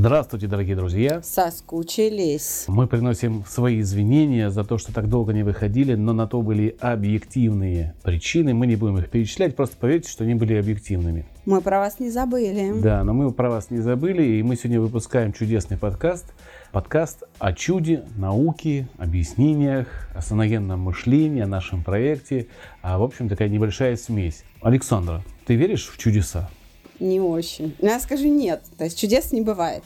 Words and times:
Здравствуйте, 0.00 0.46
дорогие 0.46 0.76
друзья! 0.76 1.20
Соскучились. 1.22 2.66
Мы 2.68 2.86
приносим 2.86 3.44
свои 3.44 3.80
извинения 3.80 4.48
за 4.48 4.62
то, 4.62 4.78
что 4.78 4.94
так 4.94 5.08
долго 5.08 5.32
не 5.32 5.42
выходили, 5.42 5.96
но 5.96 6.12
на 6.12 6.28
то 6.28 6.40
были 6.40 6.76
объективные 6.78 7.96
причины. 8.04 8.54
Мы 8.54 8.68
не 8.68 8.76
будем 8.76 8.98
их 8.98 9.10
перечислять, 9.10 9.56
просто 9.56 9.76
поверьте, 9.76 10.08
что 10.08 10.22
они 10.22 10.36
были 10.36 10.54
объективными. 10.54 11.26
Мы 11.46 11.60
про 11.60 11.80
вас 11.80 11.98
не 11.98 12.10
забыли. 12.10 12.80
Да, 12.80 13.02
но 13.02 13.12
мы 13.12 13.32
про 13.32 13.50
вас 13.50 13.70
не 13.70 13.80
забыли, 13.80 14.22
и 14.22 14.42
мы 14.44 14.54
сегодня 14.54 14.80
выпускаем 14.80 15.32
чудесный 15.32 15.76
подкаст. 15.76 16.32
Подкаст 16.70 17.24
о 17.40 17.52
чуде, 17.52 18.04
науке, 18.14 18.86
объяснениях, 18.98 19.88
о 20.14 20.22
саногенном 20.22 20.78
мышлении, 20.78 21.42
о 21.42 21.48
нашем 21.48 21.82
проекте. 21.82 22.46
А, 22.82 23.00
в 23.00 23.02
общем, 23.02 23.28
такая 23.28 23.48
небольшая 23.48 23.96
смесь. 23.96 24.44
Александра, 24.62 25.24
ты 25.44 25.56
веришь 25.56 25.88
в 25.88 25.98
чудеса? 25.98 26.48
Не 27.00 27.20
очень. 27.20 27.74
Ну, 27.80 27.88
я 27.88 28.00
скажу 28.00 28.28
нет. 28.28 28.62
То 28.76 28.84
есть 28.84 28.98
чудес 28.98 29.32
не 29.32 29.40
бывает. 29.40 29.82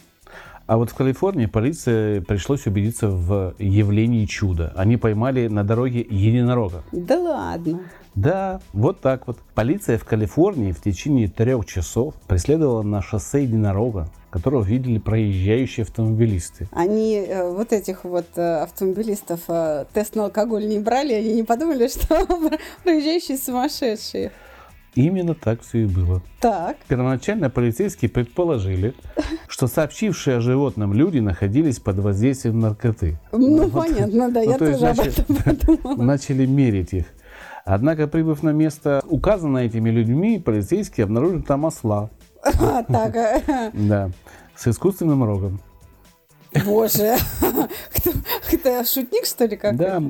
А 0.67 0.77
вот 0.77 0.91
в 0.91 0.95
Калифорнии 0.95 1.47
полиции 1.47 2.21
пришлось 2.21 2.67
убедиться 2.67 3.09
в 3.09 3.55
явлении 3.59 4.25
чуда. 4.27 4.73
Они 4.77 4.97
поймали 4.97 5.49
на 5.49 5.65
дороге 5.65 6.01
единорога. 6.01 6.83
Да 6.93 7.19
ладно. 7.19 7.81
Да, 8.15 8.61
вот 8.73 9.01
так 9.01 9.27
вот. 9.27 9.39
Полиция 9.55 9.99
в 9.99 10.05
Калифорнии 10.05 10.73
в 10.73 10.81
течение 10.81 11.29
трех 11.29 11.65
часов 11.67 12.15
преследовала 12.29 12.83
на 12.83 13.03
шоссе 13.03 13.43
единорога, 13.43 14.09
которого 14.31 14.63
видели 14.63 14.99
проезжающие 14.99 15.83
автомобилисты. 15.85 16.69
Они 16.73 17.17
э, 17.17 17.51
вот 17.51 17.73
этих 17.73 18.05
вот 18.05 18.27
э, 18.37 18.63
автомобилистов 18.63 19.41
э, 19.49 19.87
тест 19.93 20.15
на 20.15 20.25
алкоголь 20.25 20.67
не 20.67 20.79
брали, 20.79 21.15
они 21.15 21.35
не 21.35 21.43
подумали, 21.43 21.89
что 21.89 22.27
проезжающие 22.85 23.39
сумасшедшие. 23.39 24.31
Именно 24.95 25.35
так 25.35 25.63
все 25.63 25.85
и 25.85 25.87
было. 25.87 26.23
Так. 26.41 26.77
Первоначально 26.87 27.49
полицейские 27.49 28.11
предположили, 28.11 28.95
что 29.49 29.67
сообщившие 29.67 30.37
о 30.37 30.41
животном 30.41 30.93
люди 30.93 31.19
находились 31.19 31.79
под 31.79 31.99
воздействием 32.01 32.61
наркоты. 32.61 33.19
Ну, 33.33 33.69
вот. 33.69 33.73
понятно, 33.73 34.31
да, 34.31 34.43
ну, 34.43 34.51
я 34.51 34.59
тоже 34.59 34.73
есть, 34.73 35.19
об 35.21 35.31
этом 35.31 35.37
подумала. 35.37 36.03
Начали 36.03 36.45
мерить 36.45 36.93
их. 36.93 37.07
Однако, 37.65 38.07
прибыв 38.07 38.43
на 38.43 38.51
место, 38.51 39.03
указанное 39.07 39.65
этими 39.65 39.89
людьми, 39.89 40.39
полицейские 40.39 41.05
обнаружили 41.05 41.41
там 41.41 41.65
осла. 41.65 42.11
А, 42.43 42.83
так. 42.83 43.17
А. 43.17 43.71
Да, 43.73 44.11
с 44.57 44.67
искусственным 44.67 45.25
рогом. 45.25 45.61
Боже, 46.67 47.17
кто, 47.95 48.11
кто 48.51 48.85
шутник, 48.85 49.25
что 49.25 49.47
ли, 49.47 49.57
как 49.57 49.77
Да, 49.77 50.03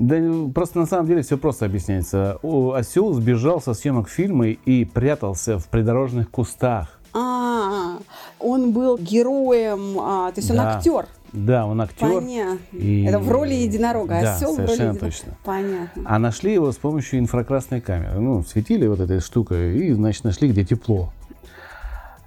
да, 0.00 0.16
просто 0.52 0.78
на 0.80 0.86
самом 0.86 1.06
деле 1.06 1.22
все 1.22 1.38
просто 1.38 1.66
объясняется. 1.66 2.38
Осел 2.74 3.12
сбежал 3.12 3.60
со 3.60 3.74
съемок 3.74 4.08
фильма 4.08 4.48
и 4.48 4.84
прятался 4.84 5.58
в 5.58 5.66
придорожных 5.68 6.30
кустах. 6.30 6.98
А, 7.12 7.98
он 8.38 8.72
был 8.72 8.96
героем, 8.98 9.98
а, 10.00 10.32
то 10.32 10.38
есть 10.40 10.50
он 10.50 10.56
Да. 10.56 10.76
актер. 10.78 11.06
Да, 11.32 11.66
он 11.66 11.80
актер. 11.80 12.08
Понятно. 12.12 12.58
И- 12.72 13.04
Это 13.04 13.18
в 13.20 13.30
роли 13.30 13.54
единорога. 13.54 14.20
Да, 14.20 14.34
Осел 14.34 14.54
в 14.54 14.58
роли 14.58 14.72
единорога. 14.72 14.98
точно. 15.00 15.32
Понятно. 15.44 16.02
А 16.04 16.18
нашли 16.18 16.54
его 16.54 16.72
с 16.72 16.76
помощью 16.76 17.20
инфракрасной 17.20 17.80
камеры. 17.80 18.18
Ну, 18.18 18.42
светили 18.42 18.86
вот 18.86 18.98
этой 19.00 19.20
штукой 19.20 19.76
и, 19.78 19.92
значит, 19.92 20.24
нашли, 20.24 20.48
где 20.48 20.64
тепло. 20.64 21.12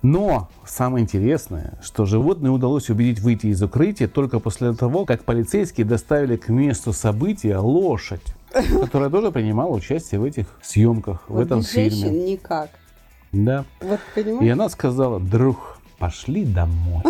Но 0.04 0.50
самое 0.66 1.04
интересное, 1.04 1.76
что 1.82 2.06
животное 2.06 2.52
удалось 2.52 2.90
убедить 2.90 3.22
выйти 3.22 3.48
из 3.48 3.64
укрытия 3.64 4.10
только 4.10 4.40
после 4.40 4.74
того, 4.74 5.06
как 5.06 5.24
полицейские 5.24 5.86
доставили 5.88 6.36
к 6.36 6.50
месту 6.50 6.92
события 6.92 7.58
лошадь, 7.58 8.22
которая 8.82 9.10
тоже 9.10 9.32
принимала 9.32 9.72
участие 9.74 10.20
в 10.20 10.26
этих 10.26 10.46
съемках, 10.62 11.24
в 11.30 11.36
Вот 11.36 11.46
этом 11.46 11.60
без 11.60 11.72
женщин 11.74 12.10
фильме. 12.10 12.32
никак. 12.34 12.70
Да. 13.32 13.64
Вот 13.82 14.00
И 14.18 14.22
понимаешь? 14.24 14.52
она 14.52 14.68
сказала, 14.68 15.22
друг, 15.22 15.78
пошли 16.00 16.44
домой. 16.44 17.02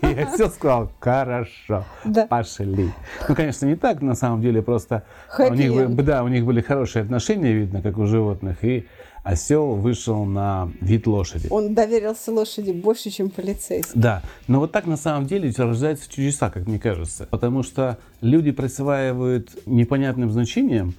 И 0.00 0.06
я 0.16 0.26
все 0.32 0.48
сказал, 0.48 0.90
хорошо, 1.00 1.84
Да. 2.06 2.26
пошли. 2.26 2.90
Ну, 3.28 3.34
конечно, 3.34 3.66
не 3.66 3.76
так, 3.76 4.00
на 4.00 4.14
самом 4.14 4.40
деле, 4.40 4.62
просто 4.62 5.04
у 5.38 5.52
них, 5.52 5.70
end. 5.72 6.02
да, 6.02 6.24
у 6.24 6.28
них 6.28 6.46
были 6.46 6.62
хорошие 6.62 7.02
отношения, 7.02 7.52
видно, 7.52 7.82
как 7.82 7.98
у 7.98 8.06
животных, 8.06 8.64
и 8.64 8.86
осел 9.24 9.74
вышел 9.74 10.24
на 10.24 10.70
вид 10.80 11.06
лошади. 11.08 11.48
Он 11.50 11.74
доверился 11.74 12.30
лошади 12.30 12.70
больше, 12.70 13.10
чем 13.10 13.30
полицейский. 13.30 13.98
Да, 14.00 14.22
но 14.46 14.60
вот 14.60 14.70
так 14.70 14.86
на 14.86 14.96
самом 14.96 15.26
деле 15.26 15.52
рождаются 15.56 16.08
чудеса, 16.08 16.50
как 16.50 16.68
мне 16.68 16.78
кажется. 16.78 17.26
Потому 17.30 17.62
что 17.62 17.98
люди 18.20 18.52
присваивают 18.52 19.50
непонятным 19.66 20.30
значением, 20.30 20.94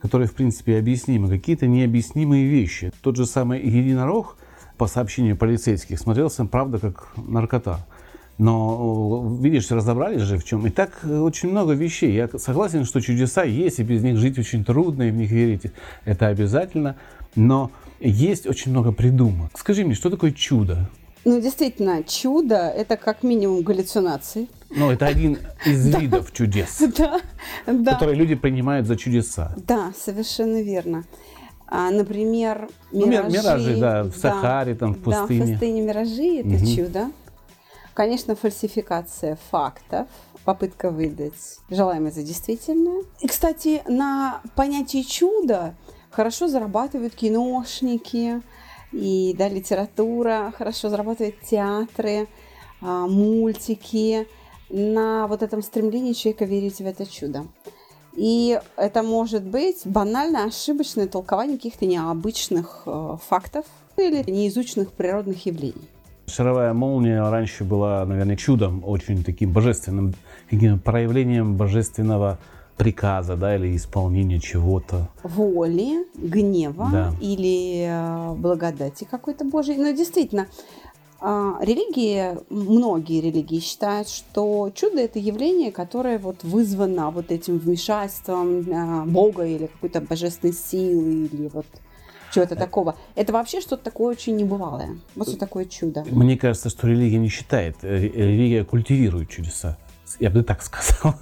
которые, 0.00 0.28
в 0.28 0.34
принципе, 0.34 0.78
объяснимы, 0.78 1.28
какие-то 1.28 1.66
необъяснимые 1.66 2.46
вещи. 2.46 2.92
Тот 3.02 3.16
же 3.16 3.26
самый 3.26 3.60
единорог, 3.60 4.36
по 4.76 4.86
сообщению 4.86 5.36
полицейских, 5.36 5.98
смотрелся, 5.98 6.44
правда, 6.44 6.78
как 6.78 7.08
наркота. 7.16 7.86
Но, 8.44 9.36
видишь, 9.38 9.70
разобрались 9.70 10.22
же 10.22 10.38
в 10.38 10.44
чем. 10.44 10.66
И 10.66 10.70
так 10.70 11.00
э, 11.02 11.18
очень 11.18 11.50
много 11.50 11.74
вещей. 11.74 12.14
Я 12.14 12.26
согласен, 12.38 12.86
что 12.86 13.00
чудеса 13.02 13.44
есть, 13.44 13.80
и 13.80 13.82
без 13.82 14.02
них 14.02 14.16
жить 14.16 14.38
очень 14.38 14.64
трудно, 14.64 15.02
и 15.02 15.10
в 15.10 15.14
них 15.14 15.30
верить 15.30 15.64
это 16.06 16.28
обязательно. 16.28 16.96
Но 17.36 17.70
есть 18.00 18.46
очень 18.46 18.70
много 18.70 18.92
придумок. 18.92 19.50
Скажи 19.58 19.84
мне, 19.84 19.94
что 19.94 20.08
такое 20.08 20.32
чудо? 20.32 20.88
Ну, 21.26 21.38
действительно, 21.38 22.02
чудо– 22.02 22.54
это 22.76 22.96
как 22.96 23.22
минимум 23.22 23.60
галлюцинации. 23.62 24.48
Ну, 24.74 24.90
это 24.90 25.06
один 25.06 25.36
из 25.66 25.94
видов 26.00 26.32
чудес, 26.32 26.82
Да, 26.96 27.20
да. 27.66 27.92
которые 27.92 28.16
люди 28.16 28.36
принимают 28.36 28.86
за 28.86 28.96
чудеса. 28.96 29.54
Да, 29.68 29.92
совершенно 30.02 30.62
верно. 30.62 31.04
А, 31.66 31.90
например, 31.90 32.68
Ну, 32.90 33.04
ми- 33.04 33.10
миражи. 33.16 33.36
миражи, 33.36 33.76
да, 33.76 34.02
в 34.04 34.16
Сахаре, 34.16 34.74
там, 34.74 34.94
в 34.94 34.96
Да, 34.96 35.02
пустыне. 35.20 35.44
в 35.44 35.50
пустыне 35.50 35.82
миражи– 35.82 36.38
это 36.42 36.66
чудо. 36.76 37.10
Конечно, 38.00 38.34
фальсификация 38.34 39.36
фактов, 39.50 40.08
попытка 40.46 40.90
выдать 40.90 41.58
желаемое 41.68 42.10
за 42.10 42.22
действительное. 42.22 43.04
И, 43.20 43.28
кстати, 43.28 43.82
на 43.86 44.40
понятие 44.56 45.04
чуда 45.04 45.74
хорошо 46.08 46.48
зарабатывают 46.48 47.14
киношники, 47.14 48.40
и 48.90 49.34
да, 49.36 49.50
литература, 49.50 50.50
хорошо 50.56 50.88
зарабатывают 50.88 51.42
театры, 51.42 52.26
а, 52.80 53.06
мультики 53.06 54.26
на 54.70 55.26
вот 55.26 55.42
этом 55.42 55.60
стремлении 55.60 56.14
человека 56.14 56.46
верить 56.46 56.78
в 56.78 56.86
это 56.86 57.04
чудо. 57.04 57.48
И 58.14 58.58
это 58.78 59.02
может 59.02 59.42
быть 59.42 59.82
банально 59.84 60.44
ошибочное 60.44 61.06
толкование 61.06 61.58
каких-то 61.58 61.84
необычных 61.84 62.84
э, 62.86 63.16
фактов 63.28 63.66
или 63.98 64.24
неизученных 64.30 64.90
природных 64.92 65.44
явлений. 65.44 65.86
Шаровая 66.30 66.72
молния 66.72 67.28
раньше 67.28 67.64
была, 67.64 68.04
наверное, 68.06 68.36
чудом, 68.36 68.82
очень 68.84 69.24
таким 69.24 69.52
божественным, 69.52 70.14
каким 70.48 70.78
проявлением 70.78 71.56
божественного 71.56 72.38
приказа, 72.76 73.36
да, 73.36 73.56
или 73.56 73.76
исполнения 73.76 74.40
чего-то. 74.40 75.08
Воли, 75.22 76.06
гнева 76.14 76.88
Да. 76.90 77.14
или 77.20 77.86
э, 77.86 78.34
благодати 78.36 79.06
какой-то 79.10 79.44
Божьей. 79.44 79.76
Но 79.76 79.90
действительно, 79.90 80.46
а, 81.20 81.58
религии, 81.60 82.38
многие 82.48 83.20
религии 83.20 83.60
считают, 83.60 84.08
что 84.08 84.70
чудо 84.74 85.00
это 85.00 85.18
явление, 85.18 85.70
которое 85.70 86.18
вот 86.18 86.42
вызвано 86.42 87.10
вот 87.10 87.30
этим 87.30 87.58
вмешательством 87.58 88.64
а, 88.72 89.04
Бога 89.04 89.44
или 89.44 89.66
какой-то 89.66 90.00
божественной 90.00 90.54
силы 90.54 91.28
или 91.30 91.50
вот 91.52 91.66
чего-то 92.32 92.56
такого. 92.56 92.96
Это 93.14 93.32
вообще 93.32 93.60
что-то 93.60 93.84
такое 93.84 94.12
очень 94.12 94.36
небывалое. 94.36 94.96
Вот 95.16 95.28
что 95.28 95.38
такое 95.38 95.64
чудо. 95.64 96.04
Мне 96.10 96.36
кажется, 96.36 96.70
что 96.70 96.86
религия 96.86 97.18
не 97.18 97.28
считает, 97.28 97.76
э, 97.82 97.98
религия 97.98 98.64
культивирует 98.64 99.28
чудеса. 99.28 99.76
Я 100.18 100.30
бы 100.30 100.42
так 100.42 100.62
сказал. 100.62 101.14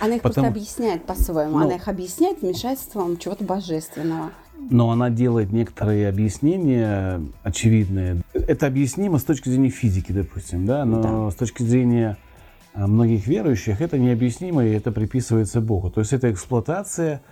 Она 0.00 0.16
их 0.16 0.22
просто 0.22 0.40
Потому- 0.40 0.48
объясняет 0.48 1.04
по-своему. 1.04 1.58
Ну. 1.58 1.64
Она 1.64 1.76
их 1.76 1.86
объясняет 1.86 2.42
вмешательством 2.42 3.16
чего-то 3.16 3.44
божественного. 3.44 4.30
Но 4.70 4.90
она 4.90 5.10
делает 5.10 5.52
некоторые 5.52 6.08
объяснения 6.08 7.20
очевидные. 7.42 8.22
Это 8.32 8.66
объяснимо 8.66 9.18
с 9.18 9.24
точки 9.24 9.48
зрения 9.48 9.70
физики, 9.70 10.12
допустим, 10.12 10.66
да, 10.66 10.84
но 10.84 11.30
с 11.30 11.34
точки 11.34 11.62
зрения 11.62 12.16
а, 12.74 12.86
многих 12.86 13.26
верующих 13.26 13.80
это 13.80 13.98
необъяснимо, 13.98 14.64
и 14.64 14.72
это 14.72 14.92
приписывается 14.92 15.60
Богу. 15.60 15.90
То 15.90 16.00
есть 16.00 16.12
это 16.12 16.30
эксплуатация, 16.30 17.22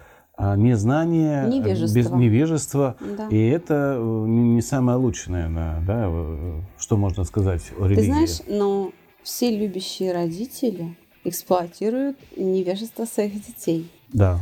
незнание, 0.56 1.46
Невежество. 1.48 1.96
без 1.98 2.10
невежества. 2.10 2.96
Да. 3.00 3.28
И 3.28 3.48
это 3.48 3.96
э, 3.98 4.24
не 4.26 4.62
самое 4.62 4.98
лучшее, 4.98 5.34
наверное, 5.48 5.80
да, 5.86 6.04
э, 6.08 6.60
что 6.78 6.96
можно 6.96 7.24
сказать 7.24 7.62
о 7.78 7.86
религии. 7.86 8.00
Ты 8.02 8.06
знаешь, 8.12 8.40
но 8.48 8.90
все 9.22 9.56
любящие 9.56 10.12
родители 10.12 10.96
эксплуатируют 11.24 12.16
невежество 12.36 13.04
своих 13.04 13.34
детей. 13.46 13.90
Да. 14.12 14.38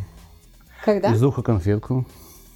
Когда? 0.85 1.13
Из 1.13 1.23
уха 1.23 1.43
конфетку. 1.43 2.07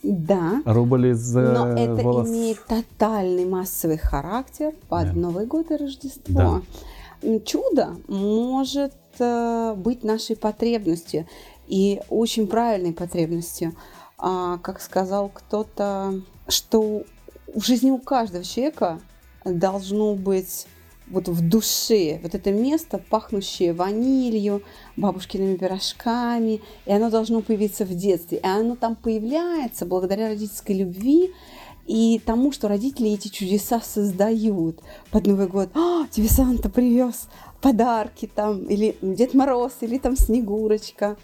Да. 0.02 0.62
Рубль 0.64 1.12
за 1.14 1.40
Но 1.52 1.68
это 1.68 2.02
волос. 2.04 2.28
имеет 2.28 2.58
тотальный 2.66 3.44
массовый 3.44 3.98
характер 3.98 4.72
под 4.88 5.06
Да. 5.06 5.12
Новый 5.14 5.46
год 5.46 5.70
и 5.70 5.76
Рождество. 5.76 6.62
М, 7.22 7.40
Чудо 7.44 7.90
может 8.08 8.94
э, 9.20 9.74
быть 9.76 10.02
нашей 10.02 10.34
потребностью 10.36 11.26
и 11.72 12.02
очень 12.10 12.46
правильной 12.46 12.92
потребностью. 12.92 13.74
А, 14.18 14.58
как 14.58 14.78
сказал 14.78 15.30
кто-то, 15.32 16.20
что 16.46 17.04
в 17.54 17.64
жизни 17.64 17.90
у 17.90 17.96
каждого 17.96 18.44
человека 18.44 19.00
должно 19.46 20.14
быть 20.14 20.66
вот 21.08 21.28
в 21.28 21.48
душе 21.48 22.20
вот 22.22 22.34
это 22.34 22.52
место, 22.52 22.98
пахнущее 22.98 23.72
ванилью, 23.72 24.62
бабушкиными 24.98 25.56
пирожками, 25.56 26.60
и 26.84 26.92
оно 26.92 27.08
должно 27.08 27.40
появиться 27.40 27.86
в 27.86 27.94
детстве. 27.94 28.38
И 28.38 28.46
оно 28.46 28.76
там 28.76 28.94
появляется 28.94 29.86
благодаря 29.86 30.28
родительской 30.28 30.76
любви 30.76 31.32
и 31.86 32.20
тому, 32.24 32.52
что 32.52 32.68
родители 32.68 33.10
эти 33.10 33.28
чудеса 33.28 33.80
создают 33.80 34.80
под 35.10 35.26
Новый 35.26 35.48
год. 35.48 35.70
«А, 35.74 36.06
тебе 36.10 36.28
Санта 36.28 36.68
привез 36.68 37.28
подарки 37.62 38.30
там, 38.32 38.64
или 38.64 38.96
Дед 39.00 39.32
Мороз, 39.32 39.72
или 39.80 39.96
там 39.96 40.16
Снегурочка. 40.16 41.16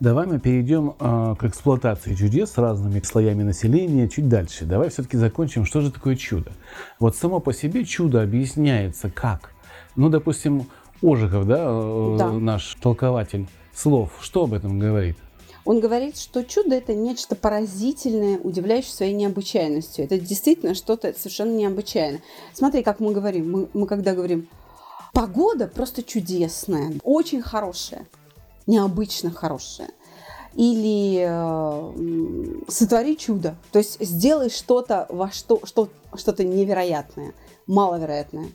Давай 0.00 0.26
мы 0.26 0.38
перейдем 0.38 0.94
э, 1.00 1.34
к 1.36 1.44
эксплуатации 1.44 2.14
чудес 2.14 2.52
с 2.52 2.58
разными 2.58 3.00
слоями 3.00 3.42
населения 3.42 4.08
чуть 4.08 4.28
дальше. 4.28 4.64
Давай 4.64 4.90
все-таки 4.90 5.16
закончим, 5.16 5.64
что 5.64 5.80
же 5.80 5.90
такое 5.90 6.14
чудо. 6.14 6.52
Вот 7.00 7.16
само 7.16 7.40
по 7.40 7.52
себе 7.52 7.84
чудо 7.84 8.22
объясняется 8.22 9.10
как? 9.10 9.50
Ну, 9.96 10.08
допустим, 10.08 10.66
Ожегов, 11.02 11.48
да, 11.48 11.64
э, 11.68 12.16
Да. 12.16 12.30
наш 12.30 12.76
толкователь 12.80 13.48
слов, 13.74 14.12
что 14.20 14.44
об 14.44 14.54
этом 14.54 14.78
говорит? 14.78 15.16
Он 15.64 15.80
говорит, 15.80 16.16
что 16.16 16.44
чудо 16.44 16.76
это 16.76 16.94
нечто 16.94 17.34
поразительное, 17.34 18.38
удивляющее 18.38 18.92
своей 18.92 19.14
необычайностью. 19.14 20.04
Это 20.04 20.18
действительно 20.18 20.74
что-то 20.74 21.12
совершенно 21.12 21.56
необычайное. 21.56 22.22
Смотри, 22.54 22.84
как 22.84 23.00
мы 23.00 23.12
говорим. 23.12 23.50
Мы, 23.50 23.68
мы 23.74 23.86
когда 23.88 24.14
говорим, 24.14 24.48
погода 25.12 25.66
просто 25.66 26.04
чудесная, 26.04 26.92
очень 27.02 27.42
хорошая, 27.42 28.06
необычно 28.68 29.32
хорошая. 29.32 29.90
Или 30.54 31.24
э, 31.28 32.62
сотвори 32.68 33.16
чудо. 33.16 33.56
То 33.72 33.78
есть 33.78 34.00
сделай 34.00 34.50
что-то 34.50 35.06
во 35.08 35.30
что, 35.30 35.60
что, 35.64 35.88
что-то 36.14 36.44
невероятное, 36.44 37.32
маловероятное. 37.66 38.48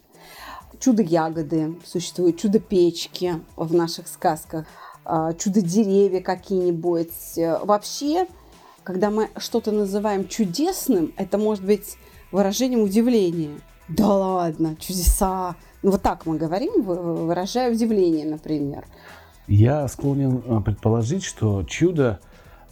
Чудо-ягоды 0.80 1.76
существуют, 1.86 2.38
чудо-печки 2.40 3.42
в 3.56 3.74
наших 3.74 4.08
сказках, 4.08 4.66
а, 5.06 5.34
чудо-деревья 5.34 6.22
какие-нибудь. 6.22 7.38
Э, 7.38 7.60
Вообще, 7.64 8.28
когда 8.84 9.10
мы 9.10 9.30
что-то 9.38 9.72
называем 9.72 10.28
чудесным, 10.28 11.14
это 11.16 11.38
может 11.38 11.64
быть 11.64 11.98
выражением 12.32 12.82
удивления. 12.82 13.60
Да 13.88 14.08
ладно, 14.08 14.76
чудеса. 14.78 15.56
Ну 15.84 15.92
вот 15.92 16.02
так 16.02 16.26
мы 16.26 16.38
говорим, 16.38 16.82
вы- 16.82 17.26
выражая 17.28 17.72
удивление, 17.72 18.26
например. 18.26 18.86
Я 19.48 19.88
склонен 19.88 20.42
э, 20.46 20.62
предположить, 20.62 21.24
что 21.24 21.64
чудо 21.64 22.20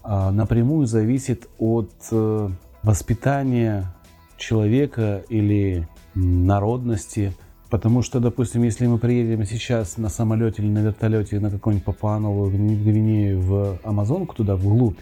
э, 0.03 0.29
напрямую 0.31 0.88
зависит 0.88 1.50
от 1.59 1.91
э, 2.12 2.50
воспитания 2.83 3.94
человека 4.38 5.23
или 5.29 5.88
народности. 6.15 7.33
Потому 7.69 8.01
что, 8.01 8.19
допустим, 8.19 8.63
если 8.63 8.85
мы 8.88 8.97
приедем 8.97 9.45
сейчас 9.45 9.97
на 9.97 10.09
самолете 10.09 10.62
или 10.62 10.69
на 10.69 10.79
вертолете 10.79 11.39
на 11.39 11.50
какую-нибудь 11.50 11.85
Папуановую 11.85 12.51
Гвине- 12.51 12.83
Гвинею 12.83 13.39
в 13.41 13.79
Амазонку, 13.83 14.35
туда 14.35 14.56
вглубь, 14.56 15.00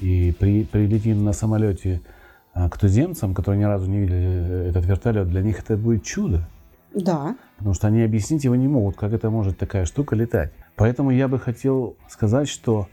и 0.00 0.34
при- 0.38 0.64
прилетим 0.64 1.24
на 1.24 1.32
самолете 1.32 2.00
к 2.54 2.76
туземцам, 2.76 3.32
которые 3.32 3.60
ни 3.60 3.64
разу 3.64 3.88
не 3.88 4.00
видели 4.00 4.68
этот 4.68 4.84
вертолет, 4.84 5.28
для 5.28 5.40
них 5.40 5.60
это 5.60 5.78
будет 5.78 6.04
чудо. 6.04 6.46
Да. 6.94 7.34
Потому 7.56 7.72
что 7.74 7.86
они 7.86 8.02
объяснить 8.02 8.44
его 8.44 8.56
не 8.56 8.68
могут, 8.68 8.96
как 8.96 9.14
это 9.14 9.30
может 9.30 9.56
такая 9.56 9.86
штука 9.86 10.14
летать. 10.14 10.52
Поэтому 10.76 11.10
я 11.10 11.28
бы 11.28 11.38
хотел 11.38 11.96
сказать, 12.08 12.48
что 12.48 12.88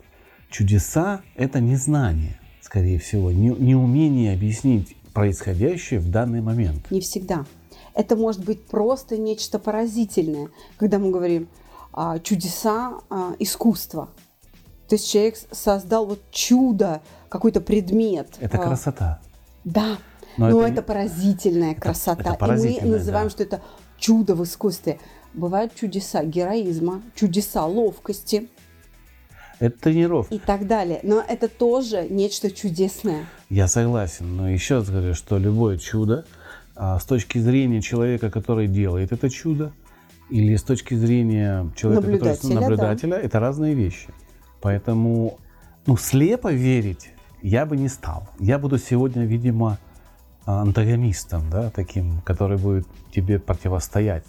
чудеса– 0.49 1.21
это 1.35 1.59
не 1.59 1.75
знание, 1.75 2.39
скорее 2.61 2.99
всего, 2.99 3.31
не, 3.31 3.49
не 3.49 3.75
умение 3.75 4.33
объяснить 4.33 4.95
происходящее 5.13 5.99
в 5.99 6.09
данный 6.09 6.41
момент. 6.41 6.89
Не 6.91 7.01
всегда. 7.01 7.45
Это 7.93 8.15
может 8.15 8.43
быть 8.43 8.65
просто 8.67 9.17
нечто 9.17 9.59
поразительное, 9.59 10.49
когда 10.77 10.99
мы 10.99 11.11
говорим 11.11 11.49
а, 11.93 12.19
чудеса 12.19 12.99
а, 13.09 13.33
искусства. 13.39 14.09
То 14.87 14.95
есть 14.95 15.09
человек 15.11 15.35
создал 15.51 16.05
вот 16.05 16.19
чудо, 16.31 17.01
какой-то 17.29 17.61
предмет. 17.61 18.35
Это 18.39 18.57
А, 18.57 18.67
красота. 18.67 19.19
Да, 19.63 19.97
Но 20.37 20.49
но, 20.49 20.61
это 20.61 20.73
это, 20.73 20.81
поразительная 20.81 21.75
красота. 21.75 22.21
это 22.21 22.33
поразительно, 22.35 22.87
И 22.87 22.89
мы 22.91 22.97
называем, 22.97 23.27
да. 23.27 23.31
что 23.31 23.43
это 23.43 23.61
чудо 23.97 24.35
в 24.35 24.43
искусстве. 24.43 24.99
Бывают 25.33 25.75
чудеса 25.75 26.23
героизма, 26.23 27.01
чудеса 27.15 27.65
ловкости 27.65 28.49
Это 29.59 29.79
тренировка. 29.79 30.33
и 30.33 30.39
так 30.39 30.67
далее. 30.67 30.99
Но 31.03 31.23
это 31.25 31.47
тоже 31.47 32.07
нечто 32.09 32.51
чудесное. 32.51 33.25
Я 33.49 33.67
согласен, 33.67 34.35
но 34.35 34.49
еще 34.49 34.75
раз 34.75 34.89
говорю, 34.89 35.13
что 35.13 35.37
любое 35.37 35.77
чудо 35.77 36.25
а, 36.75 36.99
с 36.99 37.05
точки 37.05 37.37
зрения 37.37 37.81
человека, 37.81 38.31
который 38.31 38.67
делает 38.67 39.11
это 39.11 39.29
чудо, 39.29 39.71
или 40.29 40.55
с 40.55 40.63
точки 40.63 40.93
зрения 40.93 41.71
человека, 41.75 42.03
который 42.03 42.19
Наблюдателя, 42.19 42.53
да. 42.53 42.61
наблюдателя, 42.61 43.17
это 43.17 43.39
разные 43.39 43.73
вещи. 43.73 44.09
Поэтому 44.61 45.39
ну, 45.85 45.97
слепо 45.97 46.51
верить 46.51 47.09
я 47.41 47.65
бы 47.65 47.77
не 47.77 47.87
стал. 47.87 48.27
Я 48.39 48.59
буду 48.59 48.77
сегодня, 48.77 49.25
видимо, 49.25 49.77
антагонистом, 50.45 51.49
да, 51.49 51.69
таким, 51.69 52.21
который 52.21 52.57
будет 52.57 52.87
тебе 53.13 53.39
противостоять. 53.39 54.25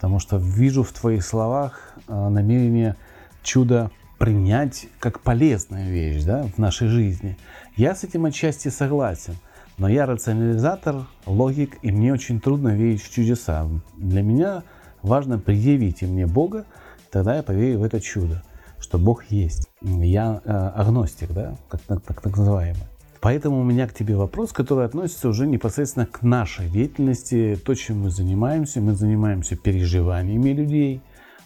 Потому 0.00 0.18
что 0.18 0.38
вижу 0.38 0.82
в 0.82 0.92
твоих 0.92 1.22
словах 1.22 1.94
а, 2.08 2.30
намерение 2.30 2.96
чудо 3.42 3.90
принять 4.18 4.86
как 4.98 5.20
полезную 5.20 5.90
вещь 5.90 6.24
да, 6.24 6.44
в 6.44 6.56
нашей 6.56 6.88
жизни. 6.88 7.36
Я 7.76 7.94
с 7.94 8.02
этим 8.02 8.24
отчасти 8.24 8.68
согласен. 8.68 9.34
Но 9.76 9.88
я 9.88 10.06
рационализатор, 10.06 11.06
логик, 11.26 11.78
и 11.82 11.90
мне 11.90 12.14
очень 12.14 12.40
трудно 12.40 12.68
верить 12.68 13.02
в 13.02 13.12
чудеса. 13.12 13.66
Для 13.96 14.22
меня 14.22 14.62
важно 15.02 15.38
предъявите 15.38 16.06
мне 16.06 16.26
Бога, 16.26 16.64
тогда 17.10 17.36
я 17.36 17.42
поверю 17.42 17.80
в 17.80 17.84
это 17.84 18.00
чудо, 18.00 18.42
что 18.78 18.98
Бог 18.98 19.24
есть. 19.30 19.68
Я 19.80 20.40
э, 20.44 20.50
агностик, 20.50 21.30
да, 21.32 21.56
как, 21.68 21.80
так 22.02 22.36
называемый. 22.36 22.89
Поэтому 23.20 23.60
у 23.60 23.64
меня 23.64 23.86
к 23.86 23.92
тебе 23.92 24.16
вопрос, 24.16 24.52
который 24.52 24.86
относится 24.86 25.28
уже 25.28 25.46
непосредственно 25.46 26.06
к 26.06 26.22
нашей 26.22 26.68
деятельности, 26.70 27.58
то, 27.62 27.74
чем 27.74 28.02
мы 28.02 28.10
занимаемся. 28.10 28.80
Мы 28.80 28.94
занимаемся 28.94 29.56
переживаниями 29.56 30.50
людей. 30.50 31.02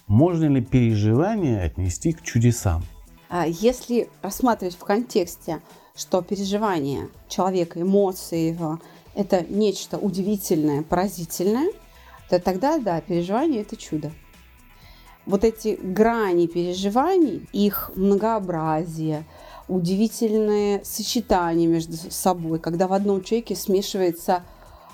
Можно 0.07 0.45
ли 0.45 0.61
переживания 0.61 1.63
отнести 1.63 2.13
к 2.13 2.21
чудесам? 2.21 2.83
А 3.29 3.45
Если 3.45 4.07
рассматривать 4.21 4.75
в 4.75 4.83
контексте, 4.85 5.61
что 5.95 6.21
переживания 6.21 7.09
человека, 7.27 7.81
эмоции 7.81 8.51
его– 8.51 8.79
это 9.15 9.45
нечто 9.49 9.97
удивительное, 9.97 10.83
поразительное, 10.83 11.71
то 12.29 12.39
тогда, 12.39 12.77
да, 12.77 13.01
переживание– 13.01 13.61
это 13.63 13.75
чудо. 13.75 14.11
Вот 15.25 15.43
эти 15.43 15.77
грани 15.81 16.47
переживаний, 16.47 17.47
их 17.51 17.91
многообразие, 17.95 19.25
удивительные 19.67 20.83
сочетания 20.83 21.67
между 21.67 21.97
собой, 22.09 22.59
когда 22.59 22.87
в 22.87 22.93
одном 22.93 23.23
человеке 23.23 23.55
смешивается 23.55 24.43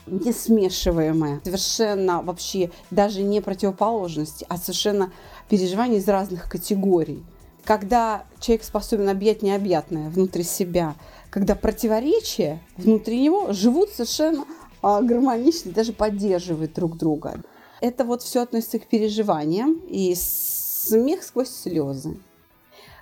несмешиваемое, 0.08 1.42
совершенно 1.44 2.22
вообще 2.22 2.72
даже 2.90 3.22
не 3.22 3.42
противоположности, 3.42 4.46
а 4.50 4.58
совершенно 4.58 5.12
переживания 5.50 6.00
из 6.00 6.08
разных 6.08 6.50
категорий. 6.50 7.24
Когда 7.64 8.24
человек 8.40 8.64
способен 8.64 9.10
объять 9.10 9.44
необъятное 9.44 10.10
внутри 10.10 10.44
себя, 10.44 10.96
когда 11.30 11.56
противоречия 11.56 12.60
внутри 12.78 13.22
него 13.22 13.54
живут 13.54 13.90
совершенно 13.90 14.46
а, 14.82 15.02
гармонично, 15.02 15.72
даже 15.72 15.94
поддерживают 15.94 16.74
друг 16.74 16.98
друга. 16.98 17.42
Это 17.82 18.04
вот 18.04 18.24
все 18.24 18.42
относится 18.42 18.80
к 18.80 18.88
переживаниям 18.88 19.80
и 19.88 20.16
смех 20.16 21.24
сквозь 21.24 21.50
слезы, 21.50 22.18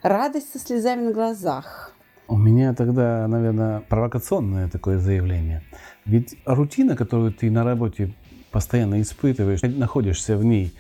радость 0.01 0.51
со 0.53 0.60
слезами 0.60 1.01
на 1.06 1.12
глазах, 1.12 1.94
У 2.27 2.38
меня 2.38 2.74
тогда, 2.75 3.27
наверное, 3.27 3.79
провокационное 3.89 4.70
такое 4.70 5.00
заявление. 5.00 5.63
Ведь 6.06 6.38
рутина, 6.46 6.96
которую 6.96 7.34
ты 7.34 7.50
на 7.50 7.63
работе 7.63 8.13
постоянно 8.51 9.01
испытываешь, 9.01 9.62
находишься 9.63 10.38
в 10.38 10.46
ней, 10.46 10.74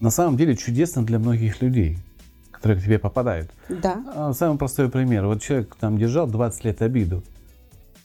на 0.00 0.10
самом 0.10 0.36
деле 0.38 0.56
чудесно 0.56 1.04
для 1.04 1.18
многих 1.18 1.60
людей, 1.62 1.98
которые 2.50 2.80
к 2.80 2.84
тебе 2.84 2.98
попадают. 2.98 3.50
Да, 3.68 4.02
А, 4.14 4.32
Самый 4.32 4.56
простой 4.58 4.88
пример. 4.90 5.26
Вот 5.26 5.42
человек 5.42 5.76
там 5.78 5.98
держал 5.98 6.26
20 6.26 6.64
лет 6.64 6.80
обиду, 6.82 7.22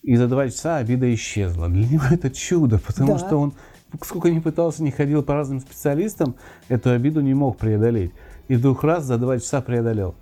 и 0.03 0.15
за 0.17 0.27
два 0.27 0.47
часа 0.49 0.77
обида 0.77 1.13
исчезла. 1.13 1.69
Для 1.69 1.87
него 1.87 2.03
это 2.11 2.29
чудо, 2.29 2.77
потому 2.79 3.13
Да. 3.13 3.19
что 3.19 3.37
он 3.37 3.53
сколько 4.03 4.29
ни 4.29 4.39
пытался, 4.39 4.83
не 4.83 4.91
ходил 4.91 5.21
по 5.23 5.33
разным 5.33 5.59
специалистам, 5.59 6.35
эту 6.69 6.91
обиду 6.91 7.21
не 7.21 7.33
мог 7.33 7.57
преодолеть. 7.57 8.11
И 8.47 8.55
вдруг 8.55 8.83
раз 8.83 9.05
за 9.05 9.17
два 9.17 9.37
часа 9.39 9.61
преодолел. 9.61 10.15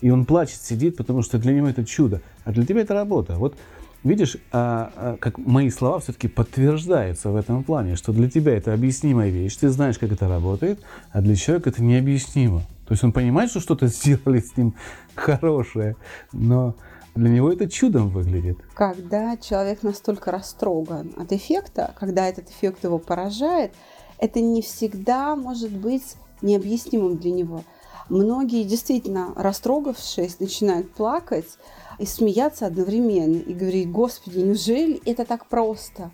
И 0.00 0.10
он 0.10 0.24
плачет, 0.24 0.60
сидит, 0.60 0.96
потому 0.96 1.22
что 1.22 1.38
для 1.38 1.52
него 1.52 1.68
это 1.68 1.84
чудо. 1.84 2.20
А 2.44 2.52
для 2.52 2.64
тебя 2.64 2.82
это 2.82 2.94
работа. 2.94 3.34
Вот 3.34 3.56
видишь, 4.04 4.36
а, 4.52 4.92
а, 4.94 5.16
как 5.18 5.38
мои 5.38 5.70
слова 5.70 6.00
все-таки 6.00 6.28
подтверждаются 6.28 7.30
в 7.30 7.36
этом 7.36 7.64
плане, 7.64 7.96
что 7.96 8.12
для 8.12 8.30
тебя 8.30 8.56
это 8.56 8.72
объяснимая 8.72 9.30
вещь, 9.30 9.56
ты 9.56 9.68
знаешь, 9.68 9.98
как 9.98 10.12
это 10.12 10.28
работает, 10.28 10.80
а 11.10 11.20
для 11.20 11.34
человека 11.34 11.70
это 11.70 11.82
необъяснимо. 11.82 12.60
То 12.86 12.92
есть 12.92 13.04
он 13.04 13.12
понимает, 13.12 13.50
что 13.50 13.60
что-то 13.60 13.86
сделали 13.88 14.40
с 14.40 14.56
ним 14.56 14.74
хорошее, 15.14 15.96
но 16.32 16.74
для 17.14 17.30
него 17.30 17.52
это 17.52 17.68
чудом 17.68 18.10
выглядит. 18.10 18.58
Когда 18.74 19.36
человек 19.36 19.82
настолько 19.82 20.30
растроган 20.30 21.12
от 21.16 21.32
эффекта, 21.32 21.94
когда 21.98 22.28
этот 22.28 22.48
эффект 22.50 22.84
его 22.84 22.98
поражает, 22.98 23.72
это 24.18 24.40
не 24.40 24.62
всегда 24.62 25.36
может 25.36 25.72
быть 25.72 26.16
необъяснимым 26.42 27.16
для 27.16 27.32
него. 27.32 27.64
Многие 28.08 28.64
действительно, 28.64 29.32
растрогавшись, 29.36 30.40
начинают 30.40 30.92
плакать 30.92 31.58
и 31.98 32.06
смеяться 32.06 32.66
одновременно 32.66 33.36
и 33.36 33.52
говорить, 33.52 33.90
Господи, 33.90 34.38
неужели 34.38 35.00
это 35.04 35.24
так 35.24 35.46
просто? 35.46 36.10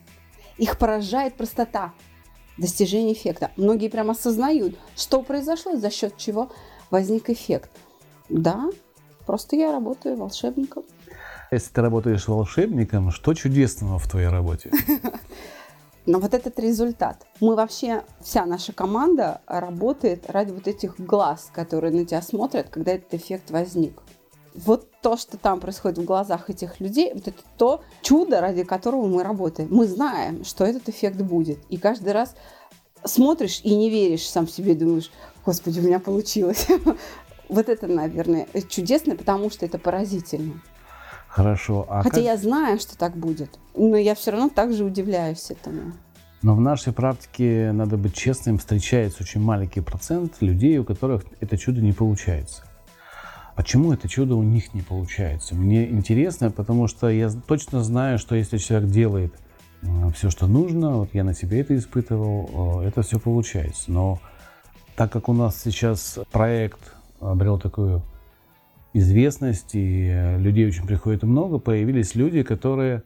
Их 0.56 0.78
поражает 0.78 1.36
простота 1.36 1.92
достижения 2.58 3.12
эффекта. 3.12 3.50
Многие 3.56 3.88
прямо 3.88 4.12
осознают, 4.12 4.76
что 4.96 5.22
произошло, 5.22 5.76
за 5.76 5.90
счет 5.90 6.16
чего 6.16 6.50
возник 6.90 7.30
эффект. 7.30 7.70
Да, 8.28 8.70
просто 9.26 9.56
я 9.56 9.72
работаю 9.72 10.16
волшебником. 10.16 10.84
Если 11.50 11.72
ты 11.72 11.80
работаешь 11.80 12.26
волшебником, 12.26 13.10
что 13.10 13.34
чудесного 13.34 13.98
в 13.98 14.08
твоей 14.08 14.28
работе? 14.28 14.70
Но 16.06 16.18
вот 16.18 16.34
этот 16.34 16.58
результат. 16.58 17.26
Мы 17.40 17.54
вообще, 17.54 18.04
вся 18.20 18.44
наша 18.44 18.72
команда 18.72 19.40
работает 19.46 20.30
ради 20.30 20.52
вот 20.52 20.68
этих 20.68 21.00
глаз, 21.00 21.50
которые 21.52 21.92
на 21.92 22.04
тебя 22.04 22.20
смотрят, 22.20 22.68
когда 22.68 22.92
этот 22.92 23.14
эффект 23.14 23.50
возник. 23.50 24.02
Вот 24.54 24.88
то, 25.00 25.16
что 25.16 25.36
там 25.38 25.60
происходит 25.60 25.98
в 25.98 26.04
глазах 26.04 26.50
этих 26.50 26.78
людей, 26.78 27.12
вот 27.14 27.26
это 27.26 27.42
то 27.56 27.82
чудо, 28.02 28.40
ради 28.40 28.64
которого 28.64 29.06
мы 29.06 29.22
работаем. 29.22 29.68
Мы 29.72 29.86
знаем, 29.86 30.44
что 30.44 30.64
этот 30.64 30.88
эффект 30.88 31.16
будет. 31.16 31.58
И 31.70 31.78
каждый 31.78 32.12
раз 32.12 32.36
смотришь 33.04 33.60
и 33.64 33.74
не 33.74 33.90
веришь 33.90 34.28
сам 34.28 34.46
себе, 34.46 34.74
думаешь, 34.74 35.10
господи, 35.44 35.80
у 35.80 35.82
меня 35.82 36.00
получилось. 36.00 36.66
Вот 37.50 37.68
это, 37.68 37.86
наверное, 37.86 38.48
чудесно, 38.70 39.16
потому 39.16 39.50
что 39.50 39.66
это 39.66 39.78
поразительно. 39.78 40.62
Хорошо. 41.34 41.84
А 41.88 42.04
Хотя 42.04 42.16
как... 42.16 42.24
я 42.24 42.36
знаю, 42.36 42.78
что 42.78 42.96
так 42.96 43.16
будет, 43.16 43.58
но 43.74 43.96
я 43.96 44.14
все 44.14 44.30
равно 44.30 44.48
также 44.48 44.84
удивляюсь 44.84 45.50
этому. 45.50 45.92
Но 46.42 46.54
в 46.54 46.60
нашей 46.60 46.92
практике, 46.92 47.72
надо 47.72 47.96
быть 47.96 48.14
честным, 48.14 48.58
встречается 48.58 49.24
очень 49.24 49.40
маленький 49.40 49.80
процент 49.80 50.40
людей, 50.40 50.78
у 50.78 50.84
которых 50.84 51.24
это 51.40 51.58
чудо 51.58 51.80
не 51.80 51.92
получается. 51.92 52.62
Почему 53.56 53.92
это 53.92 54.08
чудо 54.08 54.36
у 54.36 54.44
них 54.44 54.74
не 54.74 54.82
получается? 54.82 55.56
Мне 55.56 55.90
интересно, 55.90 56.52
потому 56.52 56.86
что 56.86 57.08
я 57.08 57.28
точно 57.30 57.82
знаю, 57.82 58.20
что 58.20 58.36
если 58.36 58.58
человек 58.58 58.90
делает 58.90 59.34
все, 60.14 60.30
что 60.30 60.46
нужно, 60.46 60.98
вот 60.98 61.14
я 61.14 61.24
на 61.24 61.34
себе 61.34 61.62
это 61.62 61.76
испытывал, 61.76 62.82
э, 62.82 62.88
это 62.88 63.02
все 63.02 63.18
получается. 63.18 63.90
Но 63.90 64.20
так 64.94 65.10
как 65.10 65.28
у 65.28 65.32
нас 65.32 65.60
сейчас 65.60 66.20
проект 66.30 66.94
обрел 67.20 67.58
такую 67.58 68.02
известность, 68.94 69.74
и 69.74 70.08
э, 70.08 70.38
людей 70.38 70.66
очень 70.66 70.86
приходит 70.86 71.24
много, 71.24 71.58
появились 71.58 72.14
люди, 72.14 72.42
которые, 72.42 73.02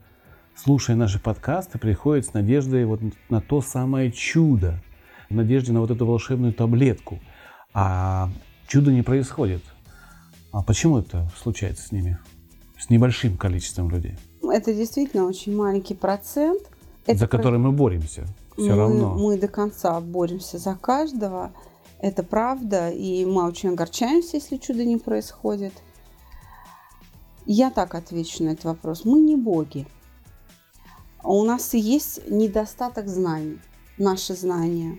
слушая 0.54 0.96
наши 0.96 1.18
подкасты, 1.18 1.78
приходят 1.78 2.26
с 2.26 2.34
надеждой 2.34 2.84
вот 2.84 3.00
на 3.28 3.40
то 3.40 3.60
самое 3.60 4.12
чудо, 4.12 4.80
в 5.28 5.34
надежде 5.34 5.72
на 5.72 5.80
вот 5.80 5.90
эту 5.90 6.06
волшебную 6.06 6.52
таблетку. 6.52 7.18
А 7.74 8.30
чудо 8.68 8.92
не 8.92 9.02
происходит. 9.02 9.62
А 10.52 10.62
почему 10.62 10.98
это 10.98 11.30
случается 11.36 11.88
с 11.88 11.92
ними? 11.92 12.18
С 12.78 12.90
небольшим 12.90 13.36
количеством 13.36 13.90
людей? 13.90 14.16
Это 14.42 14.72
действительно 14.72 15.24
очень 15.24 15.56
маленький 15.56 15.94
процент. 15.94 16.62
Это 17.06 17.18
за 17.18 17.26
который 17.26 17.58
про... 17.58 17.70
мы 17.70 17.72
боремся. 17.72 18.26
Все 18.56 18.70
мы, 18.70 18.76
равно. 18.76 19.14
Мы 19.14 19.38
до 19.38 19.48
конца 19.48 20.00
боремся 20.00 20.58
за 20.58 20.74
каждого. 20.74 21.52
Это 22.00 22.22
правда, 22.22 22.90
и 22.90 23.24
мы 23.24 23.44
очень 23.44 23.70
огорчаемся, 23.70 24.36
если 24.36 24.56
чудо 24.56 24.84
не 24.84 24.98
происходит. 24.98 25.72
Я 27.44 27.70
так 27.70 27.94
отвечу 27.94 28.44
на 28.44 28.50
этот 28.50 28.66
вопрос. 28.66 29.04
Мы 29.04 29.20
не 29.20 29.36
боги. 29.36 29.86
У 31.24 31.42
нас 31.42 31.74
есть 31.74 32.28
недостаток 32.30 33.08
знаний. 33.08 33.58
Наши 33.96 34.34
знания 34.34 34.98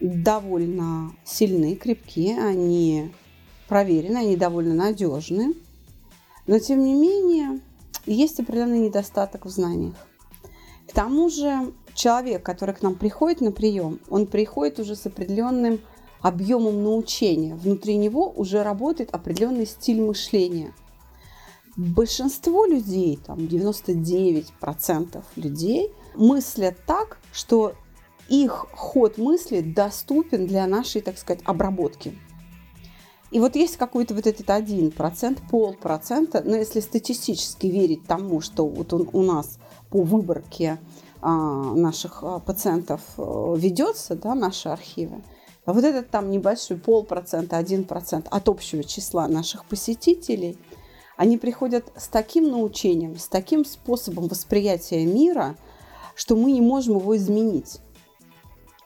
довольно 0.00 1.12
сильны, 1.24 1.74
крепкие, 1.76 2.40
они 2.42 3.12
проверены, 3.68 4.18
они 4.18 4.36
довольно 4.36 4.74
надежны. 4.74 5.54
Но, 6.46 6.58
тем 6.58 6.82
не 6.82 6.94
менее, 6.94 7.60
есть 8.06 8.40
определенный 8.40 8.78
недостаток 8.78 9.44
в 9.44 9.50
знаниях. 9.50 9.94
К 10.88 10.92
тому 10.94 11.28
же, 11.28 11.74
человек, 11.94 12.42
который 12.42 12.74
к 12.74 12.82
нам 12.82 12.94
приходит 12.94 13.42
на 13.42 13.52
прием, 13.52 14.00
он 14.08 14.26
приходит 14.26 14.78
уже 14.78 14.96
с 14.96 15.04
определенным 15.04 15.80
объемом 16.20 16.82
научения. 16.82 17.54
Внутри 17.54 17.96
него 17.96 18.30
уже 18.30 18.62
работает 18.62 19.10
определенный 19.14 19.66
стиль 19.66 20.00
мышления. 20.00 20.74
Большинство 21.76 22.66
людей, 22.66 23.18
там 23.24 23.38
99% 23.38 25.22
людей, 25.36 25.92
мыслят 26.16 26.76
так, 26.86 27.18
что 27.32 27.74
их 28.28 28.66
ход 28.72 29.16
мысли 29.18 29.60
доступен 29.60 30.46
для 30.46 30.66
нашей, 30.66 31.00
так 31.00 31.18
сказать, 31.18 31.42
обработки. 31.44 32.18
И 33.30 33.40
вот 33.40 33.56
есть 33.56 33.76
какой-то 33.76 34.14
вот 34.14 34.26
этот 34.26 34.48
один 34.50 34.90
процент, 34.90 35.42
полпроцента, 35.50 36.42
но 36.44 36.56
если 36.56 36.80
статистически 36.80 37.66
верить 37.66 38.06
тому, 38.06 38.40
что 38.40 38.66
вот 38.66 38.92
он 38.92 39.08
у 39.12 39.22
нас 39.22 39.58
по 39.90 40.02
выборке 40.02 40.78
а, 41.20 41.74
наших 41.74 42.22
а, 42.22 42.38
пациентов 42.38 43.02
а, 43.18 43.54
ведется, 43.54 44.14
да, 44.14 44.34
наши 44.34 44.70
архивы, 44.70 45.22
а 45.68 45.74
вот 45.74 45.84
этот 45.84 46.08
там 46.08 46.30
небольшой 46.30 46.78
полпроцента, 46.78 47.58
один 47.58 47.84
процент 47.84 48.26
от 48.30 48.48
общего 48.48 48.82
числа 48.82 49.28
наших 49.28 49.66
посетителей, 49.66 50.56
они 51.18 51.36
приходят 51.36 51.92
с 51.94 52.08
таким 52.08 52.50
научением, 52.50 53.18
с 53.18 53.28
таким 53.28 53.66
способом 53.66 54.28
восприятия 54.28 55.04
мира, 55.04 55.56
что 56.14 56.36
мы 56.36 56.52
не 56.52 56.62
можем 56.62 56.96
его 56.96 57.14
изменить. 57.18 57.80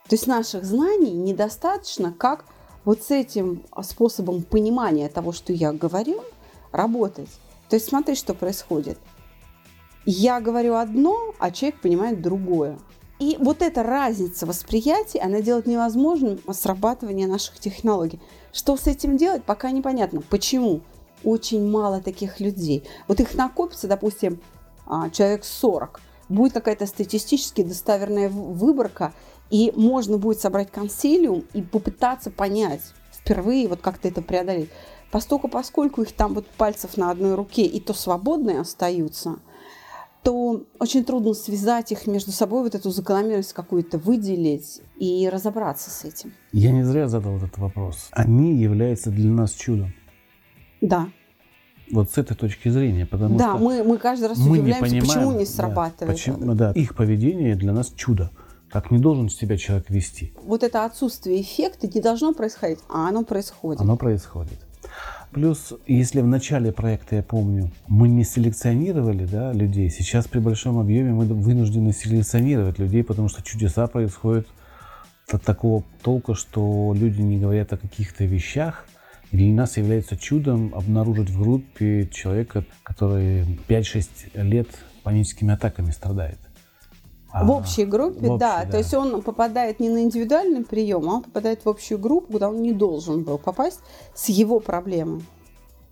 То 0.08 0.16
есть 0.16 0.26
наших 0.26 0.64
знаний 0.64 1.12
недостаточно, 1.12 2.12
как 2.12 2.46
вот 2.84 3.00
с 3.00 3.12
этим 3.12 3.62
способом 3.84 4.42
понимания 4.42 5.08
того, 5.08 5.30
что 5.30 5.52
я 5.52 5.72
говорю, 5.72 6.20
работать. 6.72 7.30
То 7.68 7.76
есть 7.76 7.90
смотри, 7.90 8.16
что 8.16 8.34
происходит. 8.34 8.98
Я 10.04 10.40
говорю 10.40 10.74
одно, 10.74 11.32
а 11.38 11.52
человек 11.52 11.80
понимает 11.80 12.20
другое. 12.20 12.76
И 13.22 13.36
вот 13.38 13.62
эта 13.62 13.84
разница 13.84 14.46
восприятия, 14.46 15.20
она 15.20 15.42
делает 15.42 15.68
невозможным 15.68 16.40
срабатывание 16.52 17.28
наших 17.28 17.60
технологий. 17.60 18.18
Что 18.52 18.76
с 18.76 18.88
этим 18.88 19.16
делать, 19.16 19.44
пока 19.44 19.70
непонятно. 19.70 20.22
Почему? 20.22 20.80
Очень 21.22 21.70
мало 21.70 22.00
таких 22.00 22.40
людей. 22.40 22.82
Вот 23.06 23.20
их 23.20 23.36
накопится, 23.36 23.86
допустим, 23.86 24.40
а, 24.86 25.08
человек 25.10 25.44
40. 25.44 26.00
Будет 26.28 26.52
какая-то 26.52 26.84
статистически 26.86 27.62
достоверная 27.62 28.28
выборка, 28.28 29.12
и 29.50 29.72
можно 29.76 30.18
будет 30.18 30.40
собрать 30.40 30.72
консилиум 30.72 31.44
и 31.52 31.62
попытаться 31.62 32.32
понять 32.32 32.82
впервые, 33.12 33.68
вот 33.68 33.80
как-то 33.80 34.08
это 34.08 34.20
преодолеть. 34.20 34.70
Поскольку, 35.12 35.46
поскольку 35.46 36.02
их 36.02 36.10
там 36.10 36.34
вот 36.34 36.48
пальцев 36.48 36.96
на 36.96 37.12
одной 37.12 37.36
руке 37.36 37.62
и 37.62 37.78
то 37.78 37.94
свободные 37.94 38.58
остаются– 38.58 39.36
то 40.22 40.64
очень 40.78 41.04
трудно 41.04 41.34
связать 41.34 41.92
их 41.92 42.06
между 42.06 42.30
собой, 42.30 42.62
вот 42.62 42.74
эту 42.74 42.90
закономерность 42.90 43.52
какую-то 43.52 43.98
выделить 43.98 44.80
и 44.98 45.28
разобраться 45.28 45.90
с 45.90 46.04
этим. 46.04 46.32
Я 46.52 46.70
не 46.70 46.84
зря 46.84 47.08
задал 47.08 47.36
этот 47.36 47.58
вопрос. 47.58 48.08
Они 48.12 48.54
являются 48.54 49.10
для 49.10 49.30
нас 49.30 49.52
чудом. 49.52 49.92
Да. 50.80 51.08
Вот 51.90 52.10
с 52.10 52.18
этой 52.18 52.36
точки 52.36 52.68
зрения, 52.68 53.04
потому 53.04 53.36
да, 53.36 53.56
что 53.56 53.64
мы, 53.64 53.82
мы 53.82 53.98
каждый 53.98 54.28
раз 54.28 54.38
мы 54.38 54.52
удивляемся, 54.52 54.94
не 54.94 55.00
понимаем, 55.00 55.20
почему 55.20 55.38
не 55.38 55.44
срабатывает. 55.44 56.00
Да, 56.00 56.06
почему, 56.06 56.54
да, 56.54 56.72
их 56.72 56.94
поведение 56.94 57.54
для 57.54 57.72
нас 57.72 57.92
чудо. 57.94 58.30
Так 58.70 58.90
не 58.90 58.98
должен 58.98 59.28
себя 59.28 59.58
человек 59.58 59.90
вести. 59.90 60.32
Вот 60.42 60.62
это 60.62 60.86
отсутствие 60.86 61.42
эффекта 61.42 61.86
не 61.88 62.00
должно 62.00 62.32
происходить, 62.32 62.78
а 62.88 63.08
оно 63.08 63.22
происходит. 63.24 63.82
Оно 63.82 63.96
происходит. 63.96 64.58
Плюс, 65.32 65.72
если 65.86 66.20
в 66.20 66.26
начале 66.26 66.72
проекта, 66.72 67.16
я 67.16 67.22
помню, 67.22 67.70
мы 67.88 68.06
не 68.06 68.22
селекционировали 68.22 69.24
да, 69.24 69.54
людей, 69.54 69.88
сейчас 69.88 70.28
при 70.28 70.40
большом 70.40 70.78
объеме 70.78 71.12
мы 71.12 71.24
вынуждены 71.24 71.94
селекционировать 71.94 72.78
людей, 72.78 73.02
потому 73.02 73.30
что 73.30 73.42
чудеса 73.42 73.86
происходят 73.86 74.46
от 75.30 75.42
такого 75.42 75.84
толка, 76.02 76.34
что 76.34 76.92
люди 76.94 77.22
не 77.22 77.38
говорят 77.38 77.72
о 77.72 77.78
каких-то 77.78 78.24
вещах. 78.24 78.84
И 79.30 79.38
для 79.38 79.54
нас 79.54 79.78
является 79.78 80.18
чудом 80.18 80.74
обнаружить 80.74 81.30
в 81.30 81.40
группе 81.40 82.06
человека, 82.12 82.66
который 82.82 83.58
5-6 83.68 84.08
лет 84.34 84.68
паническими 85.02 85.54
атаками 85.54 85.92
страдает. 85.92 86.38
В 87.32 87.50
общей 87.50 87.84
группе, 87.84 88.26
в 88.26 88.32
общей, 88.32 88.38
да. 88.38 88.64
да. 88.64 88.70
То 88.70 88.78
есть 88.78 88.92
он 88.92 89.22
попадает 89.22 89.80
не 89.80 89.88
на 89.88 90.02
индивидуальный 90.02 90.64
прием, 90.64 91.08
а 91.08 91.14
он 91.14 91.22
попадает 91.22 91.64
в 91.64 91.68
общую 91.68 91.98
группу, 91.98 92.32
куда 92.32 92.50
он 92.50 92.62
не 92.62 92.72
должен 92.72 93.22
был 93.22 93.38
попасть 93.38 93.80
с 94.14 94.28
его 94.28 94.60
проблемой. 94.60 95.22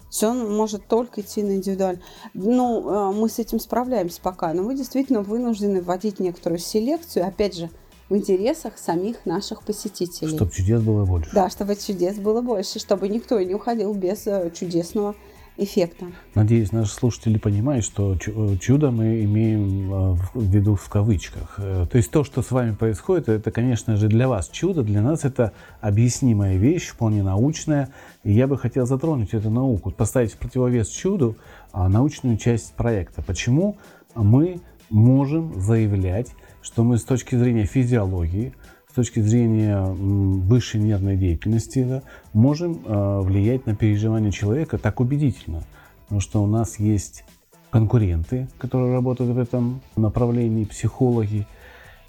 есть 0.09 0.23
он 0.23 0.55
может 0.55 0.87
только 0.87 1.23
идти 1.23 1.43
на 1.43 1.57
индивидуально. 1.57 2.01
Ну, 2.35 2.91
э, 2.91 3.13
мы 3.15 3.29
с 3.29 3.39
этим 3.39 3.59
справляемся 3.59 4.21
пока, 4.21 4.53
но 4.53 4.63
мы 4.63 4.75
действительно 4.75 5.23
вынуждены 5.23 5.81
вводить 5.81 6.21
некоторую 6.21 6.59
селекцию, 6.59 7.27
опять 7.27 7.57
же, 7.57 7.71
в 8.11 8.17
интересах 8.17 8.77
самих 8.77 9.25
наших 9.25 9.63
посетителей. 9.63 10.37
Чтобы 10.37 10.51
чудес 10.51 10.83
было 10.83 11.07
больше. 11.07 11.31
Да, 11.33 11.49
чтобы 11.49 11.77
чудес 11.77 12.17
было 12.17 12.43
больше, 12.43 12.79
чтобы 12.81 13.09
никто 13.09 13.41
не 13.41 13.55
уходил 13.55 13.95
без 13.95 14.27
э, 14.27 14.51
чудесного 14.51 15.15
эффекта. 15.57 16.07
Надеюсь, 16.35 16.73
наши 16.73 16.93
слушатели 16.93 17.39
понимают, 17.39 17.85
что 17.85 18.15
э, 18.15 18.57
чудо 18.61 18.91
мы 18.91 19.25
имеем 19.25 19.93
э, 19.93 20.17
в 20.35 20.43
виду 20.43 20.75
в 20.75 20.89
кавычках. 20.89 21.57
Э, 21.59 21.87
то 21.91 21.97
есть 21.97 22.11
то, 22.11 22.25
что 22.25 22.43
с 22.43 22.51
вами 22.51 22.75
происходит, 22.75 23.29
это, 23.29 23.51
конечно 23.51 23.97
же, 23.97 24.09
для 24.09 24.29
вас 24.29 24.49
чудо, 24.49 24.83
для 24.83 25.03
нас 25.03 25.25
это 25.25 25.53
объяснимая 25.81 26.57
вещь, 26.57 26.89
вполне 26.89 27.23
научная. 27.23 27.91
И 28.25 28.33
я 28.33 28.47
бы 28.47 28.57
хотел 28.59 28.87
затронуть 28.87 29.35
эту 29.35 29.51
науку, 29.51 29.91
поставить 29.91 30.33
в 30.33 30.37
противовес 30.37 30.89
чуду 30.89 31.37
а, 31.73 31.89
научную 31.89 32.37
часть 32.37 32.75
проекта. 32.75 33.23
Почему 33.23 33.77
мы 34.15 34.61
можем 34.91 35.61
заявлять, 35.61 36.29
что 36.63 36.85
мы 36.85 36.99
с 36.99 37.05
точки 37.05 37.37
зрения 37.37 37.65
физиологии, 37.65 38.53
с 38.91 38.93
точки 38.93 39.21
зрения 39.21 39.83
высшей 39.83 40.81
нервной 40.81 41.17
деятельности 41.17 41.85
да, 41.85 42.03
можем 42.33 42.83
э, 42.85 43.21
влиять 43.21 43.65
на 43.65 43.77
переживания 43.77 44.33
человека 44.33 44.79
так 44.79 44.99
убедительно. 44.99 45.63
Потому 46.05 46.21
что 46.21 46.43
у 46.43 46.47
нас 46.49 46.81
есть 46.81 47.25
конкуренты, 47.71 48.49
которые 48.59 48.93
работают 48.93 49.31
в 49.31 49.39
этом 49.39 49.81
направлении, 49.95 50.65
психологи. 50.65 51.47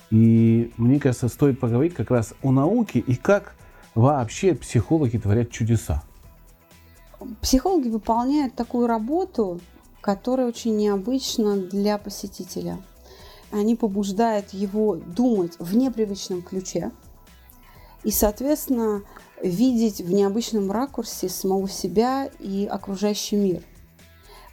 И 0.09 0.71
мне 0.77 0.99
кажется, 0.99 1.27
стоит 1.27 1.59
поговорить 1.59 1.93
как 1.93 2.09
раз 2.09 2.33
о 2.41 2.51
науке 2.51 2.97
и 2.97 3.15
как 3.15 3.55
вообще 3.93 4.55
психологи 4.55 5.19
творят 5.19 5.51
чудеса. 5.51 6.01
Психологи 7.41 7.89
выполняют 7.89 8.55
такую 8.55 8.87
работу, 8.87 9.61
которая 10.01 10.47
очень 10.47 10.75
необычна 10.77 11.57
для 11.57 11.99
посетителя– 11.99 12.79
они 13.51 13.75
побуждают 13.75 14.51
его 14.51 14.95
думать 14.95 15.53
в 15.59 15.75
непривычном 15.75 16.41
ключе 16.41 16.91
и, 18.03 18.11
соответственно, 18.11 19.03
видеть 19.43 20.01
в 20.01 20.11
необычном 20.11 20.71
ракурсе 20.71 21.29
самого 21.29 21.69
себя 21.69 22.29
и 22.39 22.65
окружающий 22.65 23.35
мир. 23.35 23.61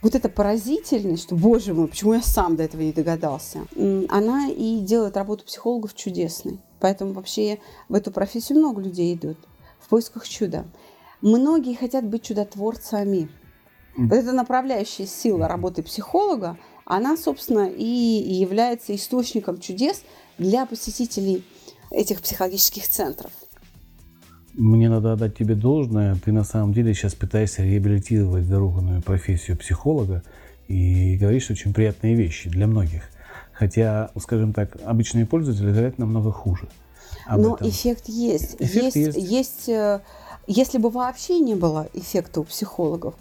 Вот 0.00 0.14
эта 0.14 0.28
поразительность, 0.28 1.24
что, 1.24 1.34
боже 1.34 1.74
мой, 1.74 1.88
почему 1.88 2.14
я 2.14 2.22
сам 2.22 2.54
до 2.54 2.62
этого 2.62 2.82
не 2.82 2.92
догадался, 2.92 3.66
она 4.08 4.48
и 4.48 4.78
делает 4.80 5.16
работу 5.16 5.44
психологов 5.44 5.94
чудесной. 5.94 6.60
Поэтому 6.78 7.12
вообще 7.12 7.58
в 7.88 7.94
эту 7.94 8.12
профессию 8.12 8.58
много 8.58 8.80
людей 8.80 9.14
идут 9.14 9.38
в 9.80 9.88
поисках 9.88 10.28
чуда. 10.28 10.66
Многие 11.20 11.74
хотят 11.74 12.04
быть 12.04 12.22
чудотворцами. 12.22 13.28
Вот 13.96 14.12
эта 14.12 14.30
направляющая 14.30 15.06
сила 15.06 15.48
работы 15.48 15.82
психолога, 15.82 16.56
она, 16.88 17.18
собственно, 17.18 17.68
и 17.68 17.84
является 17.84 18.94
источником 18.94 19.60
чудес 19.60 20.02
для 20.38 20.64
посетителей 20.64 21.44
этих 21.90 22.22
психологических 22.22 22.88
центров. 22.88 23.30
Мне 24.54 24.88
надо 24.88 25.12
отдать 25.12 25.36
тебе 25.36 25.54
должное. 25.54 26.16
Ты 26.16 26.32
на 26.32 26.44
самом 26.44 26.72
деле 26.72 26.94
сейчас 26.94 27.14
пытаешься 27.14 27.62
реабилитировать 27.62 28.44
заруганную 28.44 29.02
профессию 29.02 29.58
психолога 29.58 30.22
и 30.66 31.16
говоришь 31.16 31.50
очень 31.50 31.74
приятные 31.74 32.14
вещи 32.14 32.48
для 32.48 32.66
многих. 32.66 33.02
Хотя, 33.52 34.10
скажем 34.18 34.54
так, 34.54 34.76
обычные 34.84 35.26
пользователи 35.26 35.70
говорят 35.70 35.98
намного 35.98 36.32
хуже. 36.32 36.68
Но 37.28 37.54
этом. 37.54 37.68
эффект 37.68 38.08
есть. 38.08 38.56
Эффект 38.58 38.96
есть, 38.96 39.16
есть. 39.16 39.30
есть. 39.30 39.68
Э, 39.68 40.00
если 40.46 40.78
бы 40.78 40.88
вообще 40.88 41.38
не 41.38 41.54
было 41.54 41.88
эффекта 41.92 42.40
у 42.40 42.44
психологов, 42.44 43.14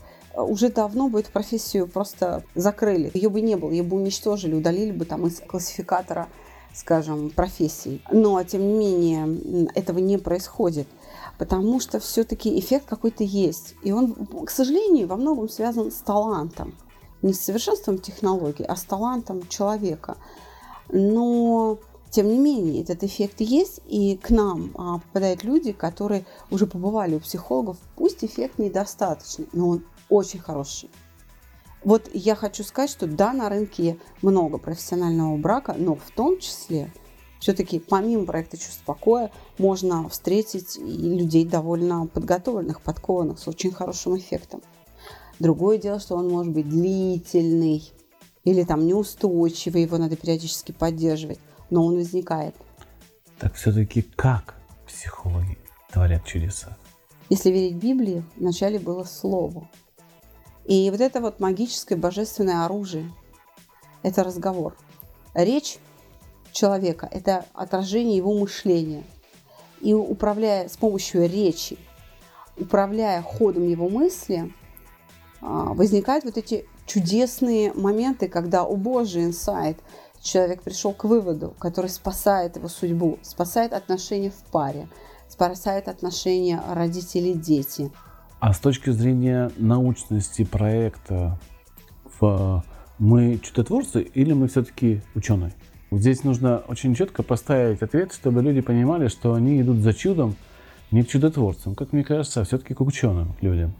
уже 0.44 0.70
давно 0.70 1.10
бы 1.10 1.20
эту 1.20 1.32
профессию 1.32 1.88
просто 1.88 2.44
закрыли. 2.56 3.12
Ее 3.13 3.29
бы 3.29 3.41
не 3.41 3.56
было, 3.56 3.72
ее 3.72 3.84
бы 3.84 3.98
уничтожили, 3.98 4.56
удалили 4.56 4.91
бы 4.91 5.06
там 5.06 5.25
из 5.27 5.39
классификатора, 5.39 6.27
скажем, 6.74 7.30
профессий. 7.30 8.02
Но, 8.12 8.43
тем 8.43 8.62
не 8.62 8.73
менее, 8.73 9.69
этого 9.76 10.00
не 10.00 10.17
происходит 10.17 10.88
потому 11.38 11.80
что 11.80 12.00
все-таки 12.00 12.60
эффект 12.60 12.86
какой-то 12.88 13.23
есть. 13.23 13.76
И 13.84 13.91
он, 13.91 14.13
к 14.45 14.50
сожалению, 14.50 15.08
во 15.08 15.15
многом 15.15 15.50
связан 15.50 15.91
с 15.91 15.95
талантом. 15.95 16.76
Не 17.21 17.34
с 17.34 17.41
совершенством 17.41 17.97
технологий, 17.97 18.63
а 18.63 18.76
с 18.76 18.84
талантом 18.84 19.47
человека. 19.47 20.17
Но, 20.89 21.78
тем 22.10 22.28
не 22.30 22.38
менее, 22.38 22.84
этот 22.84 23.04
эффект 23.04 23.41
есть, 23.41 23.82
и 23.88 24.17
к 24.17 24.30
нам 24.30 24.71
а, 24.76 25.00
попадают 25.00 25.43
люди, 25.43 25.71
которые 25.71 26.26
уже 26.52 26.67
побывали 26.67 27.15
у 27.15 27.19
психологов. 27.19 27.78
Пусть 27.95 28.23
эффект 28.23 28.60
недостаточный, 28.60 29.47
но 29.52 29.69
он 29.69 29.84
очень 30.10 30.39
хороший. 30.39 30.89
Вот 31.84 32.10
я 32.13 32.36
хочу 32.36 32.63
сказать, 32.63 32.89
что 32.89 33.08
да, 33.08 33.34
на 33.34 33.50
рынке 33.50 33.98
много 34.22 34.58
профессионального 34.58 35.38
брака, 35.38 35.74
но 35.78 35.96
в 35.96 36.12
том 36.15 36.39
числе 36.39 36.91
все-таки 37.39 37.80
помимо 37.80 38.26
проекта 38.26 38.58
«Чувство 38.58 38.93
покоя» 38.93 39.32
можно 39.58 40.10
встретить 40.10 40.76
и 40.78 40.82
людей 40.82 41.46
довольно 41.46 42.08
подготовленных, 42.08 42.82
подкованных, 42.82 43.39
с 43.39 43.48
очень 43.48 43.72
хорошим 43.72 44.17
эффектом. 44.17 44.62
Другое 45.39 45.78
дело, 45.78 46.00
что 46.00 46.15
он 46.15 46.30
может 46.30 46.52
быть 46.52 46.67
длительный 46.67 47.91
или 48.43 48.63
там 48.63 48.86
неустойчивый, 48.86 49.84
его 49.84 49.98
надо 49.98 50.15
периодически 50.15 50.72
поддерживать, 50.72 51.39
но 51.70 51.86
он 51.86 51.96
возникает. 51.96 52.56
Так 53.38 53.54
все-таки 53.54 54.02
как 54.02 54.56
психологи 54.88 55.58
творят 55.91 56.26
чудеса? 56.26 56.76
Если 57.30 57.52
верить 57.52 57.76
Библии, 57.76 58.24
вначале 58.36 58.80
было 58.80 59.04
Слово– 59.04 59.70
и 60.67 60.91
вот 60.91 60.99
это 60.99 61.21
вот 61.21 61.39
магическое 61.39 61.95
божественное 61.95 62.65
оружие– 62.65 63.10
это 64.03 64.23
разговор. 64.23 64.75
Речь 65.34 65.77
человека– 66.51 67.08
это 67.12 67.45
отражение 67.53 68.17
его 68.17 68.34
мышления. 68.34 69.06
И 69.80 69.93
управляя 69.93 70.67
с 70.67 70.75
помощью 70.75 71.30
речи, 71.30 71.77
управляя 72.58 73.21
ходом 73.21 73.65
его 73.65 73.88
мысли, 73.88 74.53
а, 75.39 75.73
возникают 75.73 76.25
вот 76.25 76.36
эти 76.38 76.65
чудесные 76.86 77.71
моменты, 77.73 78.27
когда, 78.27 78.63
о 78.63 78.75
боже, 78.75 79.23
инсайт, 79.23 79.77
человек 80.19 80.63
пришел 80.63 80.91
к 80.91 81.06
выводу, 81.06 81.53
который 81.60 81.89
спасает 81.89 82.58
его 82.58 82.67
судьбу, 82.67 83.19
спасает 83.21 83.71
отношения 83.71 84.32
в 84.32 84.51
паре, 84.51 84.89
спасает 85.30 85.88
отношения 85.88 86.62
родителей-дети– 86.67 87.89
а 88.39 88.54
с 88.54 88.60
точки 88.60 88.91
зрения 88.91 89.52
научности 89.58 90.43
проекта, 90.43 91.39
в, 92.19 92.63
мы 93.00 93.39
чудотворцы 93.39 94.02
или 94.02 94.34
мы 94.34 94.47
все-таки 94.47 95.02
ученые? 95.15 95.54
Здесь 95.89 96.23
нужно 96.23 96.60
очень 96.67 96.93
четко 96.93 97.23
поставить 97.23 97.82
ответ, 97.82 98.13
чтобы 98.13 98.41
люди 98.41 98.62
понимали, 98.62 99.08
что 99.08 99.34
они 99.34 99.60
идут 99.62 99.78
за 99.78 99.93
чудом, 99.93 100.36
не 100.91 101.04
к 101.04 101.08
чудотворцам, 101.08 101.76
как 101.76 101.93
мне 101.93 102.04
кажется, 102.04 102.41
а 102.41 102.43
все-таки 102.43 102.73
к 102.73 102.82
ученым 102.82 103.36
людям. 103.41 103.73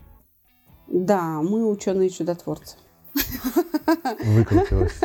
Да, 0.88 1.42
мы 1.42 1.70
ученые 1.70 2.10
чудотворцы. 2.10 2.78
Выкрутилась. 4.26 5.00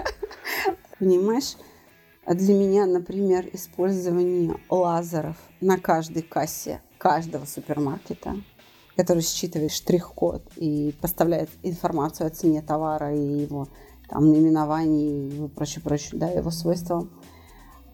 Понимаешь, 0.99 1.57
для 2.27 2.55
меня, 2.55 2.87
например, 2.87 3.47
использование 3.53 4.55
лазеров 4.71 5.37
на 5.61 5.79
каждой 5.79 6.23
кассе 6.23 6.81
каждого 6.99 7.45
супермаркета– 7.45 8.37
который 8.97 9.23
считывает 9.23 9.73
штрих-код 9.73 10.43
и 10.57 10.95
поставляет 11.01 11.51
информацию 11.63 12.27
о 12.27 12.31
цене 12.31 12.63
товара 12.63 13.15
и 13.15 13.43
его 13.43 13.69
там, 14.09 14.31
наименовании 14.31 15.29
и 15.29 15.49
прочее, 15.49 15.83
прочее, 15.83 16.21
да, 16.21 16.29
его 16.29 16.51
свойствам 16.51 17.11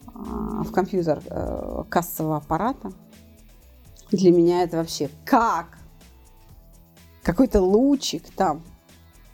а, 0.07 0.65
в 0.65 0.73
компьютер 0.73 1.23
э, 1.27 1.85
кассового 1.89 2.39
аппарата. 2.39 2.93
Для 4.11 4.33
меня 4.33 4.63
это 4.63 4.79
вообще 4.79 5.11
как 5.25 5.79
какой-то 7.23 7.61
лучик 7.61 8.29
там 8.31 8.65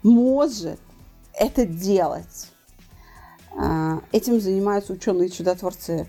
может 0.02 0.80
это 1.32 1.64
делать. 1.64 2.50
А, 3.56 4.00
этим 4.12 4.40
занимаются 4.40 4.92
ученые-чудотворцы 4.92 6.08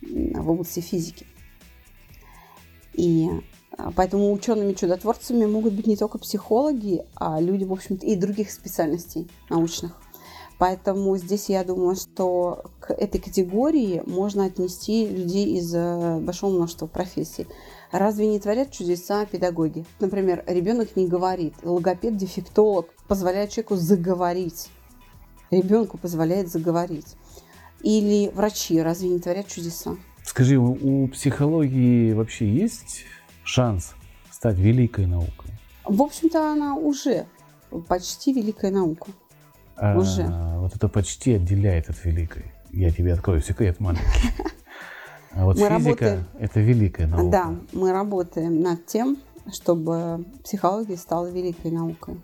в 0.00 0.50
области 0.50 0.80
физики. 0.80 1.26
И 2.94 3.30
поэтому 3.94 4.32
учеными-чудотворцами 4.32 5.46
могут 5.46 5.74
быть 5.74 5.86
не 5.86 5.96
только 5.96 6.18
психологи, 6.18 7.04
а 7.14 7.40
люди, 7.40 7.64
в 7.64 7.72
общем-то, 7.72 8.06
и 8.06 8.16
других 8.16 8.50
специальностей 8.50 9.28
научных. 9.50 9.92
Поэтому 10.58 11.16
здесь 11.18 11.50
я 11.50 11.64
думаю, 11.64 11.96
что 11.96 12.64
к 12.80 12.90
этой 12.92 13.20
категории 13.20 14.02
можно 14.06 14.46
отнести 14.46 15.06
людей 15.06 15.58
из 15.58 15.74
э, 15.74 16.18
большого 16.20 16.54
множества 16.54 16.86
профессий. 16.86 17.46
Разве 17.92 18.26
не 18.26 18.40
творят 18.40 18.72
чудеса 18.72 19.26
педагоги? 19.26 19.84
Например, 20.00 20.42
ребенок 20.46 20.96
не 20.96 21.06
говорит, 21.06 21.54
логопед-дефектолог 21.62 22.86
позволяет 23.06 23.50
человеку 23.50 23.76
заговорить. 23.76 24.68
Ребенку 25.50 25.98
позволяет 25.98 26.50
заговорить. 26.50 27.16
Или 27.82 28.30
врачи 28.34 28.80
разве 28.80 29.10
не 29.10 29.20
творят 29.20 29.48
чудеса? 29.48 29.96
Скажи, 30.24 30.56
у 30.56 31.06
психологии 31.08 32.12
вообще 32.12 32.48
есть 32.48 33.04
шанс 33.46 33.94
стать 34.30 34.58
великой 34.58 35.06
наукой? 35.06 35.50
В 35.84 36.02
общем-то, 36.02 36.52
она 36.52 36.74
уже 36.74 37.26
почти 37.88 38.32
великая 38.32 38.70
наука. 38.70 39.10
А, 39.76 39.96
Уже. 39.96 40.26
Вот 40.58 40.74
это 40.74 40.88
почти 40.88 41.34
отделяет 41.34 41.88
от 41.90 42.04
великой. 42.04 42.50
Я 42.72 42.90
тебе 42.90 43.12
открою 43.12 43.40
секрет 43.42 43.78
маленький. 43.78 44.32
А 45.32 45.44
вот 45.44 45.58
Мы 45.58 45.68
физика 45.68 45.90
работаем-– 45.90 46.24
это 46.40 46.60
великая 46.60 47.06
наука. 47.06 47.30
Да, 47.30 47.54
мы 47.72 47.92
работаем 47.92 48.62
над 48.62 48.86
тем, 48.86 49.18
чтобы 49.52 50.24
психология 50.42 50.96
стала 50.96 51.26
великой 51.30 51.70
наукой. 51.72 52.20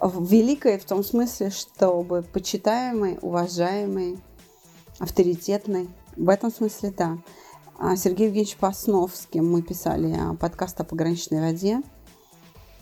Великой 0.00 0.78
в 0.78 0.84
том 0.84 1.02
смысле, 1.02 1.50
чтобы 1.50 2.22
почитаемой, 2.22 3.18
уважаемой, 3.20 4.18
авторитетной. 5.00 5.88
В 6.16 6.28
этом 6.28 6.52
смысле, 6.52 6.92
да. 6.96 7.18
А 7.78 7.94
Сергей 7.96 8.28
Евгеньевич 8.28 8.56
Паснов, 8.56 9.14
с 9.14 9.26
кем 9.26 9.50
мы 9.50 9.60
писали 9.60 10.16
а, 10.18 10.34
подкаст 10.34 10.80
о 10.80 10.84
пограничной 10.84 11.40
воде, 11.40 11.82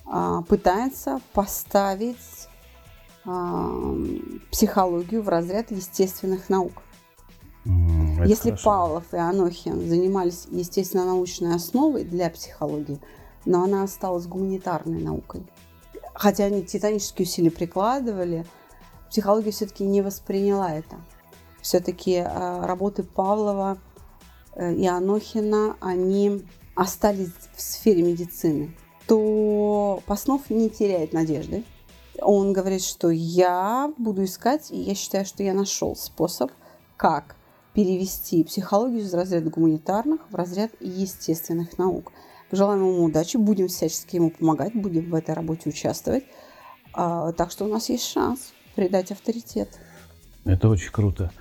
а, 0.07 0.43
пытается 0.43 1.21
поставить 1.33 2.49
психологию 4.53 5.23
в 5.23 5.31
разряд 5.31 5.71
естественных 5.71 6.51
наук. 6.51 6.83
Это 7.65 8.25
Если 8.27 8.51
хорошо. 8.51 8.65
Павлов 8.65 9.15
и 9.15 9.17
Анохин 9.17 9.89
занимались 9.89 10.47
естественно-научной 10.51 11.55
основой 11.55 12.05
для 12.05 12.29
психологии, 12.29 13.01
но 13.47 13.65
она 13.65 13.83
осталась 13.83 14.27
гуманитарной 14.27 15.01
наукой. 15.01 15.47
Хотя 16.13 16.45
они 16.45 16.63
титанические 16.65 17.25
усилия 17.25 17.51
прикладывали, 17.51 18.45
психология 19.09 19.53
все-таки 19.53 19.85
не 19.85 20.03
восприняла 20.03 20.75
это. 20.75 20.97
Все-таки 21.63 22.23
работы 22.23 23.05
Павлова 23.05 23.79
и 24.57 24.87
Анохина, 24.87 25.77
они 25.81 26.45
остались 26.75 27.33
в 27.55 27.61
сфере 27.61 28.03
медицины. 28.03 28.75
То 29.07 30.03
Паснов 30.07 30.51
не 30.51 30.71
теряет 30.71 31.13
надежды. 31.13 31.65
Он 32.21 32.53
говорит, 32.53 32.83
что 32.83 33.11
я 33.11 33.93
буду 33.99 34.25
искать, 34.25 34.71
и 34.71 34.77
я 34.77 34.95
считаю, 34.95 35.27
что 35.27 35.43
я 35.43 35.53
нашел 35.53 35.97
способ, 35.97 36.51
как 36.97 37.37
перевести 37.75 38.45
психологию 38.45 39.01
из 39.01 39.13
разряда 39.13 39.51
гуманитарных 39.51 40.21
в 40.31 40.35
разряд 40.35 40.71
естественных 40.81 41.77
наук. 41.77 42.13
Желаем 42.53 42.81
ему 42.81 43.05
удачи, 43.05 43.37
будем 43.37 43.67
всячески 43.67 44.17
ему 44.17 44.31
помогать, 44.31 44.75
будем 44.75 45.11
в 45.11 45.15
этой 45.15 45.35
работе 45.35 45.69
участвовать. 45.69 46.25
А, 46.93 47.33
так 47.33 47.51
что 47.51 47.65
у 47.65 47.69
нас 47.69 47.89
есть 47.89 48.05
шанс 48.05 48.53
придать 48.77 49.11
авторитет. 49.11 49.69
Это 50.45 50.69
очень 50.69 50.93
круто. 50.93 51.33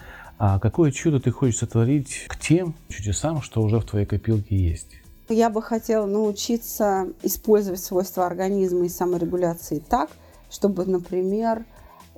А 0.46 0.60
какое 0.60 0.92
чудо 0.92 1.22
ты 1.22 1.32
хочешь 1.32 1.60
сотворить 1.60 2.26
к 2.28 2.38
тем 2.38 2.76
чудесам, 2.90 3.42
что 3.42 3.62
уже 3.62 3.80
в 3.80 3.86
твоей 3.86 4.06
копилке 4.06 4.58
есть? 4.58 4.88
Я 5.30 5.50
бы 5.50 5.62
хотела 5.62 6.06
научиться 6.06 7.08
использовать 7.22 7.80
свойства 7.80 8.26
организма 8.26 8.84
и 8.84 8.90
саморегуляции 8.90 9.80
так, 9.80 10.10
чтобы, 10.52 10.84
например, 10.84 11.64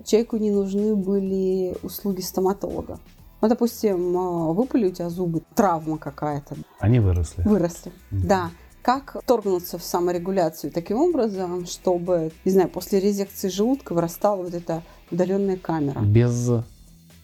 человеку 0.04 0.38
не 0.38 0.50
нужны 0.50 0.96
были 0.96 1.78
услуги 1.84 2.22
стоматолога. 2.22 2.98
Ну, 3.42 3.48
допустим, 3.48 4.18
э, 4.18 4.54
выпали 4.54 4.88
у 4.88 4.92
тебя 4.92 5.12
зубы, 5.12 5.44
травма 5.54 6.00
какая-то, 6.00 6.56
Они 6.80 7.00
выросли. 7.00 7.44
выросли. 7.44 7.92
Да. 8.10 8.50
Как 8.82 9.18
торгнуться 9.28 9.78
в 9.78 9.84
саморегуляцию 9.84 10.72
таким 10.72 10.98
образом, 10.98 11.68
чтобы, 11.68 12.32
не 12.44 12.52
знаю, 12.52 12.70
после 12.70 13.00
резекции 13.00 13.50
желудка 13.50 13.94
вырастала 13.94 14.42
вот 14.42 14.56
эта 14.56 14.82
удаленная 15.12 15.58
камера 15.58 16.00
Без 16.00 16.50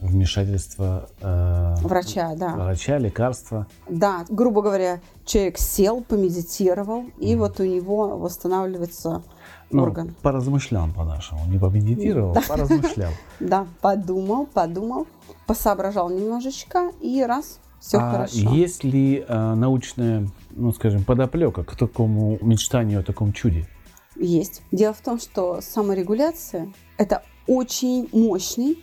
вмешательства 0.02 1.08
э, 1.22 1.76
врача, 1.84 2.34
да. 2.36 2.56
врача, 2.56 2.98
лекарства. 2.98 3.68
Да, 3.88 4.26
грубо 4.30 4.62
говоря, 4.62 5.00
человек 5.26 5.58
сел, 5.58 6.02
помедитировал, 6.02 7.06
и 7.20 7.36
вот 7.36 7.60
у 7.60 7.64
него 7.64 8.18
восстанавливается 8.18 9.22
Ну, 9.70 9.84
орган. 9.84 10.16
поразмышлял 10.22 10.88
по-нашему. 10.92 11.46
Не 11.46 11.60
помедитировал, 11.60 12.36
поразмышлял. 12.48 13.12
Да, 13.40 13.68
подумал, 13.82 14.48
подумал, 14.48 15.08
посоображал 15.46 16.10
немножечко, 16.10 16.92
и 17.00 17.24
раз, 17.24 17.60
все 17.80 17.98
а 18.00 18.12
хорошо. 18.12 18.38
есть 18.54 18.84
ли 18.84 19.24
э, 19.28 19.54
научная, 19.56 20.28
ну, 20.52 20.74
скажем, 20.74 21.04
подоплека 21.04 21.64
к 21.64 21.76
такому 21.76 22.38
мечтанию 22.42 23.00
о 23.00 23.04
таком 23.04 23.34
чуде? 23.34 23.68
Есть. 24.16 24.62
Дело 24.72 24.94
в 24.94 25.02
том, 25.02 25.20
что 25.20 25.62
саморегуляция– 25.62 26.72
это 26.98 27.24
очень 27.48 28.08
мощный 28.12 28.78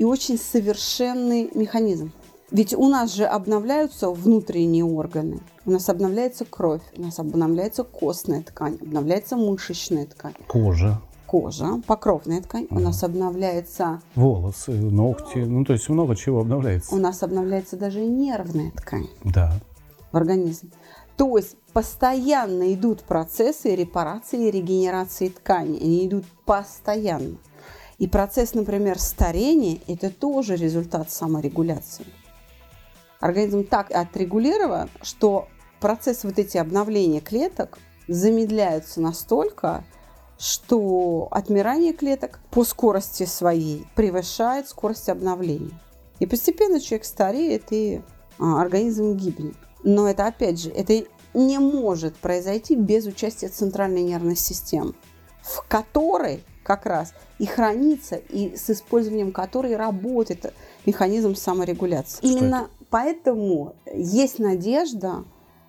и 0.00 0.04
очень 0.04 0.38
совершенный 0.38 1.50
механизм. 1.54 2.10
Ведь 2.50 2.72
у 2.72 2.88
нас 2.88 3.12
же 3.14 3.26
обновляются 3.26 4.08
внутренние 4.10 4.82
органы. 4.84 5.40
У 5.66 5.70
нас 5.70 5.90
обновляется 5.90 6.46
кровь, 6.46 6.80
у 6.96 7.02
нас 7.02 7.18
обновляется 7.18 7.84
костная 7.84 8.42
ткань, 8.42 8.78
обновляется 8.80 9.36
мышечная 9.36 10.06
ткань, 10.06 10.32
Кожа, 10.48 11.02
кожа, 11.26 11.82
покровная 11.86 12.40
ткань. 12.40 12.66
У 12.70 12.78
нас 12.80 13.04
обновляется, 13.04 14.00
волосы, 14.16 14.72
ногти. 14.72 15.36
Ну, 15.36 15.66
то 15.66 15.74
есть 15.74 15.88
много 15.90 16.16
чего 16.16 16.40
обновляется. 16.40 16.94
у 16.94 16.98
нас 16.98 17.22
обновляется 17.22 17.76
даже 17.76 18.00
нервная 18.00 18.70
ткань 18.70 19.06
Да. 19.22 19.52
в 20.12 20.16
организме. 20.16 20.70
То 21.18 21.36
есть 21.36 21.56
постоянно 21.74 22.72
идут 22.72 23.02
процессы 23.02 23.76
репарации 23.76 24.48
и 24.48 24.50
регенерации 24.50 25.28
ткани. 25.28 25.78
Они 25.78 26.06
идут 26.06 26.24
постоянно. 26.46 27.36
И 28.00 28.08
процесс, 28.08 28.54
например, 28.54 28.98
старения– 28.98 29.78
это 29.86 30.08
тоже 30.08 30.56
результат 30.56 31.10
саморегуляции. 31.10 32.06
Организм 33.20 33.62
так 33.62 33.90
отрегулирован, 33.90 34.88
что 35.02 35.48
процесс 35.80 36.24
вот 36.24 36.38
эти 36.38 36.56
обновления 36.56 37.20
клеток 37.20 37.78
замедляются 38.08 39.02
настолько, 39.02 39.84
что 40.38 41.28
отмирание 41.30 41.92
клеток 41.92 42.40
по 42.50 42.64
скорости 42.64 43.26
своей 43.26 43.86
превышает 43.94 44.66
скорость 44.66 45.10
обновления. 45.10 45.78
И 46.20 46.26
постепенно 46.26 46.80
человек 46.80 47.04
стареет, 47.04 47.64
и 47.70 48.00
а, 48.38 48.62
организм 48.62 49.14
гибнет. 49.14 49.56
Но 49.84 50.08
это, 50.08 50.26
опять 50.26 50.58
же, 50.58 50.70
это 50.70 51.04
не 51.34 51.58
может 51.58 52.16
произойти 52.16 52.76
без 52.76 53.04
участия 53.04 53.48
центральной 53.48 54.02
нервной 54.02 54.36
системы, 54.36 54.94
в 55.42 55.68
которой 55.68 56.42
как 56.70 56.86
раз 56.86 57.14
и 57.40 57.46
хранится, 57.46 58.14
и 58.14 58.54
с 58.54 58.70
использованием 58.70 59.32
которой 59.32 59.74
работает 59.74 60.54
механизм 60.86 61.34
саморегуляции. 61.34 62.18
Что 62.18 62.28
Именно 62.28 62.68
поэтому 62.90 63.74
есть 63.92 64.38
надежда, 64.38 65.24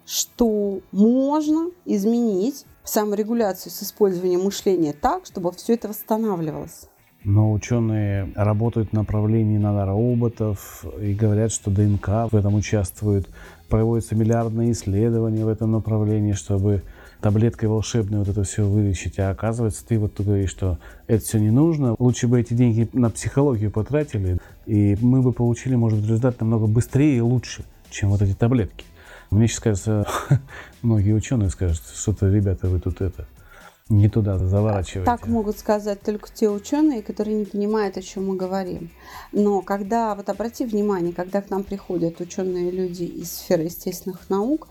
что 0.05 0.81
можно 0.91 1.71
изменить 1.85 2.65
саморегуляцию 2.83 3.71
с 3.71 3.81
использованием 3.81 4.43
мышления 4.43 4.93
так, 4.93 5.25
чтобы 5.25 5.51
все 5.53 5.73
это 5.73 5.87
восстанавливалось. 5.87 6.87
Но 7.23 7.51
ученые 7.51 8.31
работают 8.35 8.89
в 8.89 8.93
направлении 8.93 9.57
нанороботов 9.57 10.85
и 11.01 11.15
говорят, 11.15 11.51
что 11.51 11.71
ДНК 11.71 12.31
в 12.31 12.35
этом 12.35 12.53
участвует. 12.53 13.27
Проводятся 13.69 14.15
миллиардные 14.15 14.73
исследования 14.73 15.45
в 15.45 15.47
этом 15.47 15.71
направлении, 15.71 16.33
чтобы 16.33 16.83
таблеткой 17.21 17.69
волшебной 17.69 18.19
вот 18.19 18.27
это 18.27 18.43
все 18.43 18.65
вылечить. 18.65 19.19
А 19.19 19.29
оказывается, 19.29 19.85
ты 19.85 19.99
вот 19.99 20.19
говоришь, 20.19 20.49
что 20.49 20.79
это 21.07 21.23
все 21.23 21.39
не 21.39 21.51
нужно. 21.51 21.95
Лучше 21.99 22.27
бы 22.27 22.39
эти 22.39 22.53
деньги 22.53 22.89
на 22.93 23.09
психологию 23.09 23.71
потратили, 23.71 24.39
и 24.65 24.97
мы 25.01 25.21
бы 25.21 25.31
получили, 25.31 25.75
может 25.75 25.99
быть, 25.99 26.09
результат 26.09 26.39
намного 26.41 26.67
быстрее 26.67 27.17
и 27.17 27.21
лучше, 27.21 27.63
чем 27.89 28.09
вот 28.09 28.21
эти 28.21 28.33
таблетки. 28.33 28.85
Мне 29.29 29.47
сейчас 29.47 29.59
кажется, 29.59 30.07
многие 30.81 31.13
ученые 31.13 31.49
скажут, 31.49 31.81
что-то, 31.95 32.29
ребята, 32.29 32.67
вы 32.67 32.79
тут 32.79 33.01
это 33.01 33.25
не 33.91 34.09
туда 34.09 34.37
заворачиваете. 34.37 35.05
Так 35.05 35.27
могут 35.27 35.59
сказать 35.59 36.01
только 36.01 36.29
те 36.33 36.49
ученые, 36.49 37.01
которые 37.01 37.37
не 37.37 37.45
понимают, 37.45 37.97
о 37.97 38.01
чем 38.01 38.27
мы 38.27 38.35
говорим. 38.35 38.89
Но 39.31 39.61
когда, 39.61 40.15
вот 40.15 40.29
обрати 40.29 40.65
внимание, 40.65 41.13
когда 41.13 41.41
к 41.41 41.49
нам 41.49 41.63
приходят 41.63 42.19
ученые 42.19 42.71
люди 42.71 43.03
из 43.03 43.31
сферы 43.31 43.63
естественных 43.63 44.29
наук, 44.29 44.67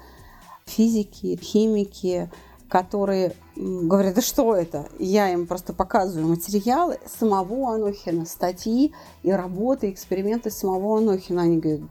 физики, 0.70 1.38
химики, 1.42 2.30
которые 2.68 3.34
говорят, 3.56 4.14
да 4.14 4.22
что 4.22 4.54
это? 4.54 4.88
Я 4.98 5.32
им 5.32 5.46
просто 5.46 5.72
показываю 5.72 6.28
материалы 6.28 6.98
самого 7.06 7.74
Анохина, 7.74 8.24
статьи 8.24 8.94
и 9.22 9.32
работы, 9.32 9.90
эксперименты 9.90 10.50
самого 10.50 10.98
Анохина. 10.98 11.42
Они 11.42 11.58
говорят, 11.58 11.82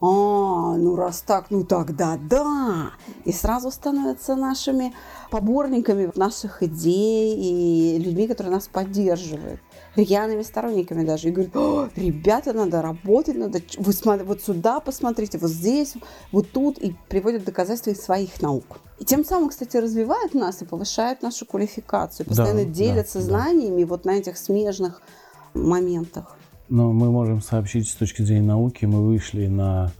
а, 0.00 0.76
ну 0.76 0.96
раз 0.96 1.20
так, 1.20 1.50
ну 1.50 1.64
тогда 1.64 2.18
да. 2.28 2.92
И 3.24 3.32
сразу 3.32 3.70
становятся 3.70 4.34
нашими 4.34 4.92
поборниками 5.30 6.10
наших 6.16 6.62
идей 6.64 7.36
и 7.36 7.98
людьми, 7.98 8.26
которые 8.26 8.54
нас 8.54 8.66
поддерживают. 8.66 9.60
Рьяными 9.96 10.42
сторонниками 10.42 11.04
даже. 11.04 11.28
И 11.28 11.30
говорят, 11.30 11.54
«О, 11.54 11.88
ребята, 11.96 12.52
надо 12.52 12.80
работать, 12.80 13.36
надо... 13.36 13.60
Вы 13.76 13.92
смотри, 13.92 14.24
вот 14.24 14.40
сюда 14.42 14.80
посмотрите, 14.80 15.38
вот 15.38 15.50
здесь, 15.50 15.94
вот 16.32 16.50
тут. 16.50 16.78
И 16.78 16.94
приводят 17.08 17.44
доказательства 17.44 17.90
из 17.90 18.00
своих 18.02 18.40
наук. 18.40 18.80
И 18.98 19.04
тем 19.04 19.24
самым, 19.24 19.50
кстати, 19.50 19.76
развивают 19.76 20.32
нас 20.34 20.62
и 20.62 20.64
повышают 20.64 21.22
нашу 21.22 21.44
квалификацию. 21.44 22.26
Постоянно 22.26 22.64
Да, 22.64 22.70
делятся 22.70 23.18
да, 23.18 23.24
да. 23.24 23.30
знаниями 23.30 23.84
вот 23.84 24.04
на 24.04 24.12
этих 24.12 24.38
смежных 24.38 25.02
моментах. 25.54 26.36
Но 26.68 26.92
мы 26.92 27.10
можем 27.10 27.42
сообщить 27.42 27.90
с 27.90 27.94
точки 27.94 28.22
зрения 28.22 28.46
науки, 28.46 28.86
мы 28.86 29.02
вышли 29.06 29.46
на 29.46 29.90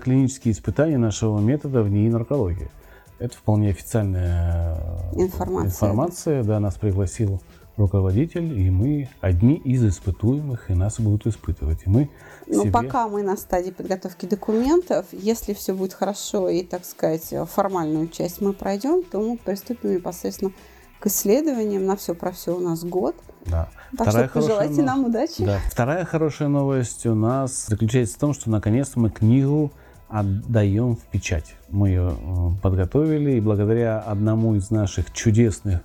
клинические 0.00 0.52
испытания 0.52 0.96
нашего 0.98 1.40
метода 1.40 1.82
в 1.82 1.90
НИИ 1.90 2.08
наркологии. 2.10 2.70
Это 3.18 3.36
вполне 3.36 3.70
официальная 3.70 4.76
э, 5.12 5.20
Информация. 5.22 5.66
информация. 5.68 6.44
Да, 6.44 6.60
нас 6.60 6.76
пригласил 6.76 7.42
руководитель, 7.80 8.58
и 8.58 8.70
мы 8.70 9.08
одни 9.20 9.56
из 9.56 9.84
испытуемых, 9.84 10.70
и 10.70 10.74
нас 10.74 11.00
будут 11.00 11.26
испытывать. 11.26 11.80
И 11.86 11.90
мы 11.90 12.08
Ну, 12.46 12.62
себе- 12.62 12.72
пока 12.72 13.08
мы 13.08 13.22
на 13.22 13.36
стадии 13.36 13.70
подготовки 13.70 14.26
документов, 14.26 15.06
если 15.12 15.52
все 15.54 15.74
будет 15.74 15.94
хорошо 15.94 16.48
и, 16.48 16.62
так 16.62 16.84
сказать, 16.84 17.34
формальную 17.52 18.08
часть 18.08 18.40
мы 18.40 18.52
пройдем, 18.52 19.02
то 19.02 19.18
мы 19.20 19.36
приступим 19.36 19.94
непосредственно 19.94 20.52
к 21.00 21.06
исследованиям. 21.06 21.86
На 21.86 21.96
все 21.96 22.14
про 22.14 22.30
все 22.30 22.56
у 22.56 22.60
нас 22.60 22.84
год. 22.84 23.16
Да. 23.46 23.68
Так 23.96 24.10
что 24.10 24.28
хорошая 24.28 24.28
пожелайте 24.28 24.82
нам 24.82 25.04
удачи. 25.06 25.44
Да. 25.44 25.58
Вторая 25.70 26.04
хорошая 26.04 26.48
новость 26.48 27.06
у 27.06 27.14
нас 27.14 27.66
заключается 27.68 28.16
в 28.16 28.18
том, 28.20 28.34
что 28.34 28.50
наконец-то 28.50 29.00
мы 29.00 29.10
книгу 29.10 29.72
отдаем 30.08 30.96
в 30.96 31.04
печать. 31.04 31.54
Мы 31.70 31.88
ее 31.88 32.12
э, 32.20 32.48
подготовили, 32.62 33.32
и 33.36 33.40
благодаря 33.40 34.00
одному 34.00 34.56
из 34.56 34.70
наших 34.70 35.12
чудесных 35.12 35.80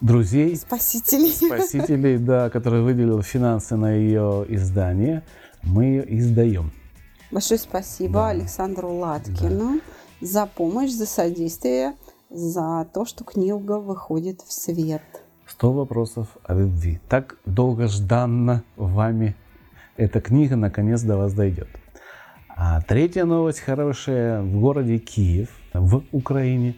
друзей, 0.00 0.56
Спасителей. 0.56 1.32
спасителей, 1.32 2.18
да, 2.18 2.50
который 2.50 2.82
выделил 2.82 3.22
финансы 3.22 3.76
на 3.76 3.92
ее 3.92 4.44
издание, 4.48 5.22
мы 5.62 5.84
ее 5.84 6.18
издаем. 6.18 6.72
Большое 7.30 7.60
спасибо 7.60 8.14
Да. 8.14 8.28
Александру 8.28 8.92
Латкину 8.94 9.80
за 10.20 10.46
помощь, 10.46 10.90
за 10.90 11.06
содействие, 11.06 11.94
за 12.30 12.86
то, 12.92 13.04
что 13.04 13.24
книга 13.24 13.78
выходит 13.78 14.40
в 14.40 14.52
свет. 14.52 15.02
100 15.46 15.72
вопросов 15.72 16.28
о 16.44 16.54
любви. 16.54 17.00
Так 17.08 17.36
долгожданно 17.44 18.64
вами 18.76 19.34
эта 19.96 20.20
книга 20.20 20.56
наконец 20.56 21.02
до 21.02 21.16
вас 21.16 21.32
дойдет. 21.32 21.68
А 22.56 22.80
третья 22.82 23.24
новость 23.24 23.60
хорошая. 23.60 24.42
В 24.42 24.60
городе 24.60 24.98
Киев, 24.98 25.48
в 25.72 26.02
Украине, 26.12 26.76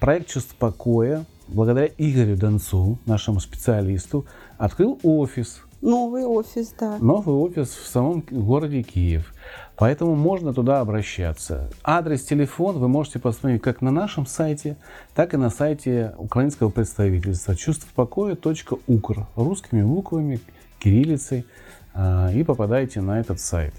проект 0.00 0.28
«Чувство 0.28 0.56
покоя» 0.56 1.24
благодаря 1.48 1.90
Игорю 1.98 2.36
Донцу, 2.36 2.98
нашему 3.06 3.40
специалисту, 3.40 4.26
открыл 4.58 4.98
офис 5.02 5.60
Новый 5.84 6.24
офис, 6.24 6.74
да. 6.80 6.96
новый 6.98 7.34
офис 7.34 7.68
в 7.68 7.86
самом 7.86 8.24
городе 8.30 8.82
Киев. 8.82 9.34
Поэтому 9.76 10.14
можно 10.14 10.54
туда 10.54 10.80
обращаться. 10.80 11.68
Адрес, 11.82 12.24
телефон 12.24 12.78
вы 12.78 12.88
можете 12.88 13.18
посмотреть 13.18 13.60
как 13.60 13.82
на 13.82 13.90
нашем 13.90 14.24
сайте, 14.24 14.78
так 15.14 15.34
и 15.34 15.36
на 15.36 15.50
сайте 15.50 16.14
украинского 16.16 16.70
представительства 16.70 17.54
чувствопокоя.укр 17.54 19.26
русскими 19.36 19.82
буквами, 19.82 20.40
кириллицей 20.78 21.44
а, 21.92 22.32
и 22.32 22.42
попадаете 22.44 23.02
на 23.02 23.20
этот 23.20 23.38
сайт. 23.38 23.74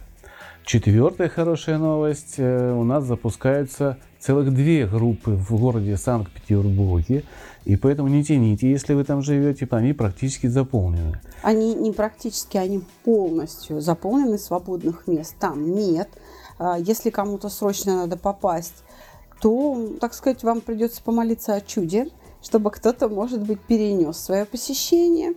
Четвертая 0.63 1.27
хорошая 1.27 1.79
новость. 1.79 2.35
э, 2.37 2.71
У 2.71 2.83
нас 2.83 3.03
запускаются 3.03 3.97
целых 4.25 4.51
две 4.53 4.87
группы 4.87 5.31
в 5.31 5.55
городе 5.59 5.97
Санкт-Петербурге. 5.97 7.23
И 7.65 7.75
поэтому 7.75 8.07
не 8.07 8.23
тяните, 8.23 8.69
если 8.69 8.93
вы 8.93 9.03
там 9.03 9.21
живете, 9.21 9.67
они 9.71 9.93
практически 9.93 10.47
заполнены. 10.47 11.19
Они 11.43 11.75
не 11.75 11.91
практически, 11.91 12.57
они 12.57 12.81
полностью 13.03 13.81
заполнены, 13.81 14.37
свободных 14.37 15.07
мест 15.07 15.35
там 15.39 15.75
нет. 15.75 16.09
А, 16.57 16.77
Если 16.79 17.11
кому-то 17.11 17.49
срочно 17.49 17.97
надо 17.97 18.17
попасть, 18.17 18.83
то, 19.41 19.89
так 19.99 20.13
сказать, 20.13 20.43
вам 20.43 20.61
придется 20.61 21.03
помолиться 21.03 21.53
о 21.53 21.61
чуде, 21.61 22.09
чтобы 22.41 22.71
кто-то, 22.71 23.09
может 23.09 23.41
быть, 23.41 23.59
перенес 23.59 24.17
свое 24.17 24.45
посещение 24.45 25.33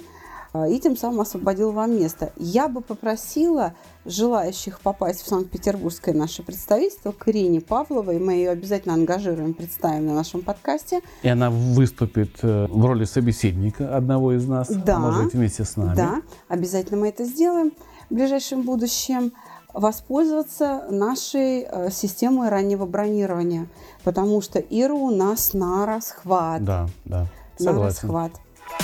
и 0.55 0.79
тем 0.81 0.97
самым 0.97 1.21
освободил 1.21 1.73
вам 1.73 1.97
место. 1.99 2.33
Я 2.37 2.69
бы 2.69 2.81
попросила 2.81 3.75
желающих 4.07 4.81
попасть 4.81 5.21
в 5.23 5.29
Санкт-Петербургское 5.29 6.15
наше 6.15 6.43
представительство 6.43 7.13
к 7.13 7.29
Ирине 7.29 7.61
Павловой, 7.61 8.19
мы 8.19 8.33
ее 8.33 8.51
обязательно 8.51 8.95
ангажируем, 8.95 9.53
представим 9.55 10.07
на 10.07 10.15
нашем 10.15 10.43
подкасте, 10.43 11.01
И 11.23 11.29
она 11.29 11.51
выступит 11.51 12.39
э, 12.43 12.67
в 12.69 12.85
роли 12.85 13.05
собеседника 13.05 13.95
одного 13.97 14.33
из 14.33 14.47
нас, 14.49 14.69
Да. 14.69 14.99
может 14.99 15.25
быть, 15.25 15.35
вместе 15.35 15.65
с 15.65 15.77
нами. 15.77 15.95
Да, 15.97 16.23
обязательно 16.49 16.99
мы 17.01 17.09
это 17.09 17.25
сделаем 17.25 17.73
в 18.09 18.15
ближайшем 18.15 18.63
будущем. 18.63 19.33
Воспользоваться 19.75 20.87
нашей 20.91 21.61
э, 21.63 21.91
системой 21.91 22.49
раннего 22.49 22.87
бронирования, 22.87 23.67
потому 24.03 24.41
что 24.41 24.59
Ира 24.59 24.95
у 24.95 25.11
нас 25.11 25.53
на 25.53 25.85
расхват. 25.87 26.65
Да, 26.65 26.89
да. 27.05 27.27
на 27.59 27.65
Согласен. 27.65 27.85
расхват. 28.09 28.33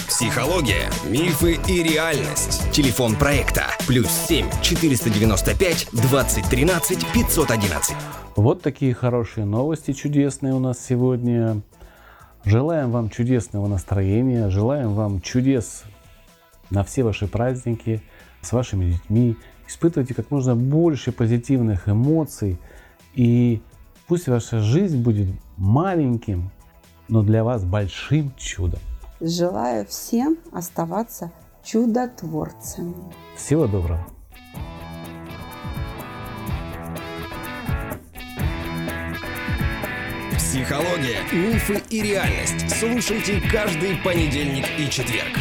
Психология, 0.08 0.90
мифы 1.08 1.58
и 1.68 1.82
реальность. 1.82 2.70
Телефон 2.70 3.16
проекта 3.16 3.64
плюс 3.86 4.08
7 4.08 4.46
495 4.62 5.88
2013 5.92 7.06
511. 7.12 7.96
Вот 8.36 8.62
такие 8.62 8.94
хорошие 8.94 9.46
новости 9.46 9.92
чудесные 9.92 10.54
у 10.54 10.58
нас 10.58 10.78
сегодня. 10.78 11.62
Желаем 12.44 12.90
вам 12.90 13.10
чудесного 13.10 13.66
настроения, 13.66 14.50
желаем 14.50 14.94
вам 14.94 15.20
чудес 15.20 15.84
на 16.70 16.84
все 16.84 17.02
ваши 17.02 17.26
праздники 17.26 18.02
с 18.42 18.52
вашими 18.52 18.92
детьми. 18.92 19.36
Испытывайте 19.66 20.14
как 20.14 20.30
можно 20.30 20.54
больше 20.54 21.12
позитивных 21.12 21.88
эмоций. 21.88 22.58
И 23.14 23.62
пусть 24.06 24.28
ваша 24.28 24.60
жизнь 24.60 25.02
будет 25.02 25.28
маленьким, 25.56 26.50
но 27.08 27.22
для 27.22 27.44
вас 27.44 27.64
большим 27.64 28.32
чудом. 28.36 28.80
Желаю 29.26 29.86
всем 29.86 30.36
оставаться 30.52 31.32
чудотворцами. 31.64 32.94
Всего 33.34 33.66
доброго. 33.66 34.06
Психология, 40.36 41.22
мифы 41.32 41.82
и 41.88 42.02
реальность. 42.02 42.68
Слушайте 42.78 43.40
каждый 43.50 43.96
понедельник 44.04 44.66
и 44.78 44.90
четверг. 44.90 45.32